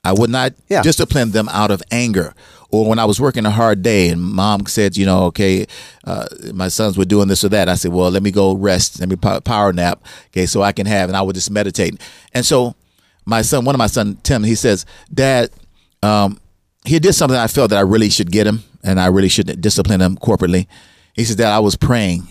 I 0.04 0.12
would 0.12 0.30
not 0.30 0.52
Yeah. 0.68 0.82
discipline 0.82 1.30
them 1.30 1.48
out 1.48 1.70
of 1.70 1.82
anger. 1.90 2.34
Or 2.72 2.88
when 2.88 2.98
I 2.98 3.04
was 3.04 3.20
working 3.20 3.44
a 3.44 3.50
hard 3.50 3.82
day 3.82 4.08
and 4.08 4.20
mom 4.20 4.64
said, 4.66 4.96
you 4.96 5.04
know, 5.04 5.24
okay, 5.24 5.66
uh, 6.04 6.26
my 6.54 6.68
sons 6.68 6.96
were 6.96 7.04
doing 7.04 7.28
this 7.28 7.44
or 7.44 7.50
that, 7.50 7.68
I 7.68 7.74
said, 7.74 7.92
well, 7.92 8.10
let 8.10 8.22
me 8.22 8.30
go 8.30 8.54
rest, 8.54 8.98
let 8.98 9.10
me 9.10 9.16
power 9.16 9.72
nap, 9.74 10.02
okay, 10.28 10.46
so 10.46 10.62
I 10.62 10.72
can 10.72 10.86
have, 10.86 11.10
and 11.10 11.16
I 11.16 11.20
would 11.20 11.34
just 11.34 11.50
meditate. 11.50 12.00
And 12.32 12.46
so 12.46 12.74
my 13.26 13.42
son, 13.42 13.66
one 13.66 13.74
of 13.74 13.78
my 13.78 13.86
son, 13.86 14.16
Tim, 14.22 14.42
he 14.42 14.54
says, 14.54 14.86
Dad, 15.12 15.50
um, 16.02 16.40
he 16.84 16.98
did 16.98 17.12
something 17.12 17.38
I 17.38 17.46
felt 17.46 17.70
that 17.70 17.78
I 17.78 17.82
really 17.82 18.08
should 18.08 18.32
get 18.32 18.46
him, 18.46 18.64
and 18.82 18.98
I 18.98 19.06
really 19.06 19.28
shouldn't 19.28 19.60
discipline 19.60 20.00
him 20.00 20.16
corporately. 20.16 20.66
He 21.12 21.24
says, 21.24 21.36
Dad, 21.36 21.52
I 21.52 21.58
was 21.58 21.76
praying 21.76 22.26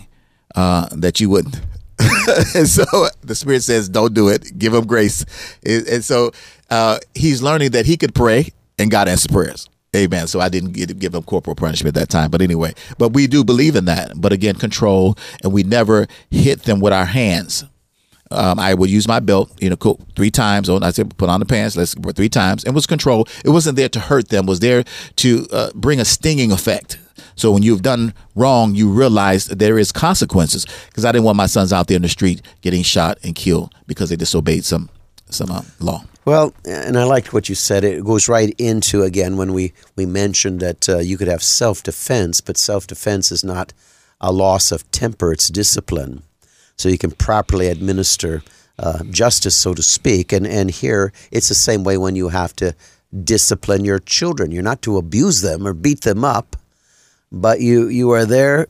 uh, 0.56 0.89
that 0.91 1.19
you 1.19 1.30
wouldn't. 1.30 1.62
and 2.56 2.67
so 2.67 2.84
the 3.21 3.36
Spirit 3.36 3.62
says, 3.62 3.88
"Don't 3.88 4.13
do 4.13 4.27
it. 4.30 4.58
Give 4.58 4.73
him 4.73 4.88
grace." 4.88 5.23
And 5.63 5.88
and 5.88 6.04
so 6.04 6.32
uh, 6.69 6.97
he's 7.13 7.43
learning 7.43 7.71
that 7.71 7.86
he 7.86 7.95
could 7.95 8.15
pray, 8.15 8.49
and 8.80 8.89
God 8.89 9.08
answers 9.08 9.27
prayers. 9.27 9.69
Amen. 9.93 10.27
So 10.27 10.39
I 10.39 10.47
didn't 10.47 10.71
give 10.71 11.13
him 11.13 11.23
corporal 11.23 11.56
punishment 11.56 11.97
at 11.97 11.99
that 11.99 12.10
time, 12.10 12.32
but 12.32 12.41
anyway, 12.41 12.73
but 12.97 13.10
we 13.10 13.27
do 13.27 13.43
believe 13.43 13.75
in 13.75 13.86
that. 13.86 14.13
But 14.15 14.32
again, 14.32 14.56
control, 14.56 15.17
and 15.43 15.51
we 15.51 15.63
never 15.63 16.08
hit 16.30 16.63
them 16.63 16.80
with 16.80 16.93
our 16.93 17.06
hands. 17.06 17.65
Um, 18.32 18.58
I 18.58 18.73
would 18.73 18.89
use 18.89 19.06
my 19.06 19.19
belt, 19.19 19.51
you 19.60 19.69
know, 19.69 19.75
cook 19.75 19.99
three 20.15 20.32
times. 20.32 20.69
On 20.69 20.82
I 20.82 20.91
said, 20.91 21.17
put 21.17 21.30
on 21.30 21.41
the 21.41 21.45
pants. 21.45 21.75
Let's 21.75 21.93
three 21.93 22.30
times. 22.30 22.63
It 22.63 22.71
was 22.71 22.88
control. 22.88 23.27
It 23.43 23.49
wasn't 23.49 23.75
there 23.75 23.89
to 23.89 23.99
hurt 23.99 24.30
them. 24.30 24.45
It 24.45 24.49
was 24.49 24.62
there 24.62 24.86
to 25.17 25.45
uh, 25.51 25.71
bring 25.75 25.99
a 25.99 26.06
stinging 26.06 26.54
effect. 26.54 26.97
So 27.36 27.51
when 27.51 27.62
you've 27.62 27.82
done 27.82 28.13
wrong, 28.34 28.73
you 28.75 28.89
realize 28.89 29.47
there 29.47 29.77
is 29.77 29.91
consequences. 29.91 30.65
Because 30.88 31.04
I 31.04 31.12
didn't 31.12 31.25
want 31.25 31.36
my 31.36 31.47
sons 31.47 31.73
out 31.73 31.88
there 31.88 31.97
in 31.97 32.01
the 32.01 32.10
street 32.10 32.41
getting 32.62 32.84
shot 32.84 33.17
and 33.25 33.36
killed 33.36 33.73
because 33.88 34.10
they 34.10 34.15
disobeyed 34.15 34.63
some 34.63 34.89
some 35.30 35.51
uh, 35.51 35.63
law. 35.82 36.06
Well, 36.23 36.53
and 36.65 36.97
I 36.97 37.03
liked 37.03 37.34
what 37.34 37.49
you 37.49 37.55
said. 37.55 37.84
It 37.84 38.05
goes 38.05 38.29
right 38.29 38.53
into 38.60 39.01
again 39.01 39.38
when 39.38 39.53
we 39.53 39.73
we 39.95 40.05
mentioned 40.05 40.60
that 40.60 40.88
uh, 40.88 40.99
you 40.99 41.17
could 41.17 41.27
have 41.27 41.41
self 41.41 41.81
defense, 41.81 42.41
but 42.41 42.57
self 42.57 42.86
defense 42.86 43.31
is 43.31 43.43
not 43.43 43.73
a 44.19 44.31
loss 44.31 44.71
of 44.71 44.89
temper; 44.91 45.34
it's 45.34 45.47
discipline. 45.47 46.21
So 46.77 46.89
you 46.89 46.99
can 46.99 47.12
properly 47.12 47.67
administer 47.67 48.43
uh, 48.77 49.03
justice, 49.05 49.55
so 49.55 49.73
to 49.73 49.81
speak. 49.81 50.31
And 50.31 50.45
and 50.45 50.69
here 50.69 51.12
it's 51.31 51.49
the 51.49 51.55
same 51.55 51.84
way 51.84 51.97
when 51.97 52.15
you 52.15 52.29
have 52.29 52.55
to 52.57 52.75
discipline 53.23 53.84
your 53.84 53.99
children. 53.99 54.51
You're 54.51 54.62
not 54.63 54.84
to 54.84 54.97
abuse 54.97 55.41
them 55.41 55.65
or 55.67 55.73
beat 55.73 56.01
them 56.01 56.23
up, 56.23 56.55
but 57.31 57.62
you 57.62 57.88
you 57.88 58.12
are 58.12 58.25
there 58.25 58.67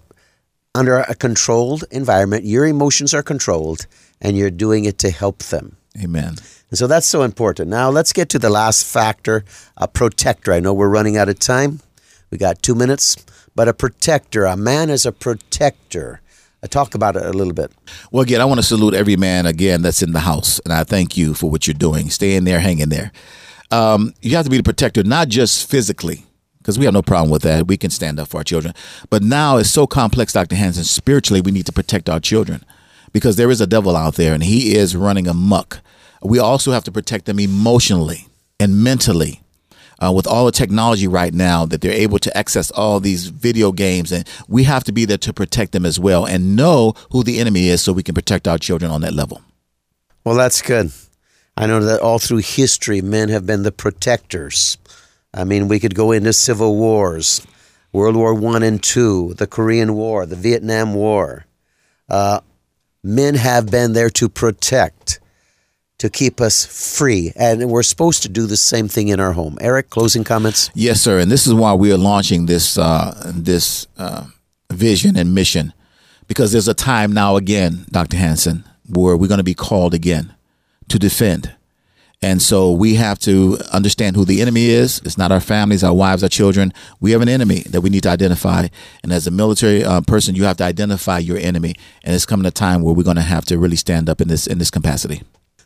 under 0.74 1.00
a 1.00 1.16
controlled 1.16 1.84
environment. 1.92 2.46
Your 2.46 2.66
emotions 2.66 3.14
are 3.14 3.24
controlled, 3.24 3.88
and 4.22 4.38
you're 4.38 4.52
doing 4.52 4.86
it 4.86 4.98
to 5.00 5.12
help 5.12 5.40
them. 5.44 5.76
Amen. 6.00 6.36
And 6.70 6.78
so 6.78 6.88
that's 6.88 7.08
so 7.08 7.24
important. 7.24 7.70
Now 7.70 7.90
let's 7.90 8.14
get 8.14 8.30
to 8.30 8.40
the 8.40 8.50
last 8.50 8.86
factor, 8.86 9.44
a 9.76 9.88
protector. 9.88 10.54
I 10.54 10.60
know 10.60 10.74
we're 10.74 10.88
running 10.88 11.18
out 11.18 11.30
of 11.30 11.40
time. 11.40 11.82
We 12.30 12.38
got 12.38 12.62
two 12.62 12.76
minutes, 12.76 13.18
but 13.56 13.68
a 13.68 13.74
protector, 13.74 14.46
a 14.46 14.56
man 14.56 14.90
is 14.90 15.06
a 15.06 15.12
protector. 15.12 16.22
I 16.64 16.68
talk 16.68 16.96
about 16.96 17.16
it 17.16 17.26
a 17.26 17.34
little 17.34 17.54
bit. 17.54 17.72
Well, 18.12 18.22
again, 18.22 18.40
I 18.40 18.46
want 18.46 18.60
to 18.60 18.66
salute 18.66 18.94
every 18.94 19.18
man 19.18 19.46
again 19.46 19.82
that's 19.82 20.02
in 20.02 20.14
the 20.14 20.22
house, 20.22 20.60
and 20.60 20.72
I 20.72 20.84
thank 20.84 21.18
you 21.18 21.34
for 21.34 21.50
what 21.50 21.68
you're 21.68 21.74
doing. 21.74 22.10
Stay 22.10 22.36
in 22.36 22.46
there, 22.46 22.60
hang 22.60 22.80
in 22.80 22.90
there. 22.90 23.12
Um, 23.72 24.14
you 24.22 24.36
have 24.36 24.46
to 24.46 24.52
be 24.52 24.58
the 24.58 24.64
protector, 24.64 25.04
not 25.04 25.28
just 25.28 25.70
physically, 25.70 26.26
because 26.60 26.78
we 26.78 26.86
have 26.86 26.94
no 26.94 27.02
problem 27.02 27.32
with 27.32 27.42
that. 27.42 27.68
We 27.68 27.78
can 27.78 27.90
stand 27.90 28.20
up 28.20 28.28
for 28.28 28.38
our 28.38 28.44
children. 28.44 28.74
But 29.10 29.24
now 29.24 29.58
it's 29.58 29.72
so 29.72 29.88
complex, 29.88 30.34
Dr. 30.34 30.56
Hansen. 30.56 30.84
Spiritually, 30.84 31.42
we 31.42 31.52
need 31.52 31.66
to 31.66 31.74
protect 31.74 32.08
our 32.08 32.20
children 32.20 32.64
because 33.12 33.36
there 33.36 33.52
is 33.52 33.62
a 33.62 33.68
devil 33.68 33.96
out 33.96 34.16
there, 34.16 34.34
and 34.34 34.44
he 34.44 34.76
is 34.76 34.96
running 34.96 35.28
amok. 35.28 35.82
We 36.24 36.40
also 36.40 36.72
have 36.72 36.84
to 36.86 36.92
protect 36.92 37.26
them 37.26 37.40
emotionally 37.40 38.28
and 38.60 38.84
mentally 38.84 39.42
uh, 40.02 40.12
with 40.12 40.26
all 40.26 40.46
the 40.46 40.52
technology 40.52 41.08
right 41.08 41.34
now 41.34 41.66
that 41.66 41.82
they're 41.82 41.92
able 41.92 42.20
to 42.20 42.36
access 42.36 42.72
all 42.72 43.00
these 43.00 43.28
video 43.28 43.72
games 43.72 44.12
and 44.12 44.28
we 44.48 44.64
have 44.64 44.84
to 44.84 44.92
be 44.92 45.06
there 45.06 45.18
to 45.18 45.34
protect 45.34 45.72
them 45.72 45.86
as 45.86 46.00
well 46.00 46.26
and 46.26 46.56
know 46.56 46.94
who 47.12 47.24
the 47.24 47.40
enemy 47.40 47.68
is 47.68 47.82
so 47.82 47.94
we 47.94 48.04
can 48.04 48.16
protect 48.16 48.48
our 48.48 48.58
children 48.58 48.92
on 48.92 49.02
that 49.02 49.14
level 49.14 49.42
Well, 50.24 50.36
that's 50.36 50.62
good. 50.62 50.92
I 51.58 51.68
know 51.68 51.84
that 51.84 52.00
all 52.00 52.20
through 52.20 52.40
history, 52.40 53.02
men 53.02 53.30
have 53.30 53.46
been 53.46 53.64
the 53.64 53.72
protectors. 53.72 54.78
I 55.34 55.44
mean, 55.44 55.68
we 55.68 55.80
could 55.80 55.96
go 55.96 56.12
into 56.12 56.34
civil 56.34 56.76
wars, 56.78 57.46
World 57.92 58.16
War 58.16 58.34
One 58.34 58.64
and 58.64 58.82
Two, 58.82 59.34
the 59.34 59.48
Korean 59.48 59.94
War, 59.94 60.26
the 60.26 60.36
Vietnam 60.36 60.94
War. 60.94 61.46
Uh, 62.10 62.40
men 63.04 63.36
have 63.36 63.70
been 63.72 63.94
there 63.94 64.10
to 64.12 64.30
protect, 64.30 65.20
to 65.98 66.10
keep 66.10 66.40
us 66.42 66.66
free, 66.98 67.32
and 67.36 67.70
we're 67.70 67.84
supposed 67.84 68.24
to 68.24 68.30
do 68.30 68.46
the 68.46 68.58
same 68.58 68.88
thing 68.88 69.08
in 69.08 69.20
our 69.20 69.34
home. 69.34 69.58
Eric, 69.62 69.90
closing 69.90 70.24
comments. 70.24 70.70
yes 70.74 71.02
sir 71.02 71.20
and 71.20 71.32
this 71.32 71.46
is 71.48 71.54
why 71.54 71.74
we 71.74 71.92
are 71.92 71.98
launching 71.98 72.46
this 72.46 72.78
uh, 72.78 73.32
this 73.36 73.88
uh, 73.98 74.26
vision 74.72 75.18
and 75.18 75.34
mission 75.34 75.74
because 76.28 76.52
there's 76.52 76.68
a 76.68 76.74
time 76.74 77.12
now 77.12 77.36
again 77.36 77.86
dr 77.92 78.16
hansen 78.16 78.64
where 78.88 79.18
we're 79.18 79.28
going 79.28 79.38
to 79.38 79.44
be 79.44 79.54
called 79.54 79.94
again 79.94 80.34
to 80.88 80.98
defend 80.98 81.54
And 82.24 82.40
so 82.40 82.72
we 82.72 82.96
have 82.96 83.18
to 83.20 83.58
understand 83.72 84.16
who 84.16 84.26
the 84.26 84.42
enemy 84.42 84.70
is. 84.70 85.02
It's 85.04 85.18
not 85.18 85.32
our 85.32 85.40
families, 85.40 85.84
our 85.84 85.94
wives, 85.94 86.22
our 86.22 86.30
children. 86.30 86.72
We 87.00 87.12
have 87.12 87.22
an 87.22 87.30
enemy 87.30 87.62
that 87.70 87.82
we 87.82 87.90
need 87.90 88.04
to 88.04 88.10
identify. 88.10 88.68
And 89.02 89.12
as 89.12 89.26
a 89.26 89.32
military 89.32 89.84
uh, 89.84 90.02
person, 90.02 90.36
you 90.36 90.44
have 90.44 90.58
to 90.58 90.64
identify 90.64 91.18
your 91.18 91.38
enemy. 91.38 91.74
And 92.04 92.14
it's 92.14 92.28
coming 92.28 92.46
a 92.46 92.52
time 92.52 92.84
where 92.84 92.94
we're 92.94 93.04
going 93.04 93.16
to 93.16 93.24
have 93.24 93.46
to 93.46 93.58
really 93.58 93.76
stand 93.76 94.08
up 94.08 94.22
in 94.22 94.28
this 94.28 94.46
in 94.46 94.60
this 94.60 94.70
capacity. 94.70 95.24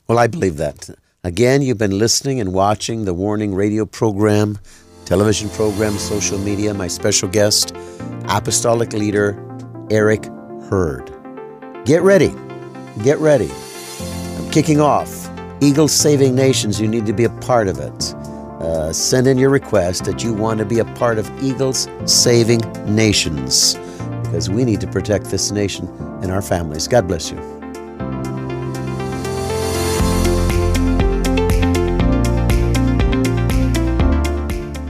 Well, 0.08 0.18
I 0.18 0.28
believe 0.28 0.56
that. 0.58 0.89
Again, 1.26 1.62
you've 1.62 1.80
been 1.80 1.98
listening 1.98 2.39
and 2.39 2.54
watching 2.54 3.04
the 3.04 3.13
Warning 3.13 3.54
Radio 3.54 3.86
program, 3.86 4.60
television 5.04 5.50
program, 5.50 5.98
social 5.98 6.38
media. 6.38 6.74
My 6.74 6.88
special 6.88 7.28
guest, 7.28 7.76
Apostolic 8.30 8.94
Leader 8.94 9.36
Eric 9.89 10.26
Hurd. 10.70 11.12
Get 11.84 12.02
ready. 12.02 12.34
Get 13.04 13.18
ready. 13.18 13.52
I'm 14.38 14.50
kicking 14.52 14.80
off 14.80 15.25
Eagles 15.62 15.94
Saving 15.94 16.36
Nations. 16.36 16.80
You 16.80 16.88
need 16.88 17.06
to 17.06 17.13
be 17.13 17.24
a 17.24 17.30
part 17.30 17.68
of 17.68 17.80
it. 17.80 18.13
Uh, 18.62 18.91
send 18.94 19.28
in 19.28 19.38
your 19.38 19.50
request 19.50 20.06
that 20.06 20.24
you 20.24 20.34
want 20.34 20.60
to 20.60 20.65
be 20.65 20.80
a 20.80 20.86
part 20.96 21.18
of 21.18 21.30
Eagles 21.44 21.88
Saving 22.06 22.62
Nations 22.86 23.76
because 24.24 24.50
we 24.50 24.65
need 24.65 24.82
to 24.82 24.88
protect 24.88 25.26
this 25.26 25.52
nation 25.52 25.88
and 26.22 26.32
our 26.32 26.41
families. 26.41 26.88
God 26.88 27.08
bless 27.08 27.32
you. 27.32 27.55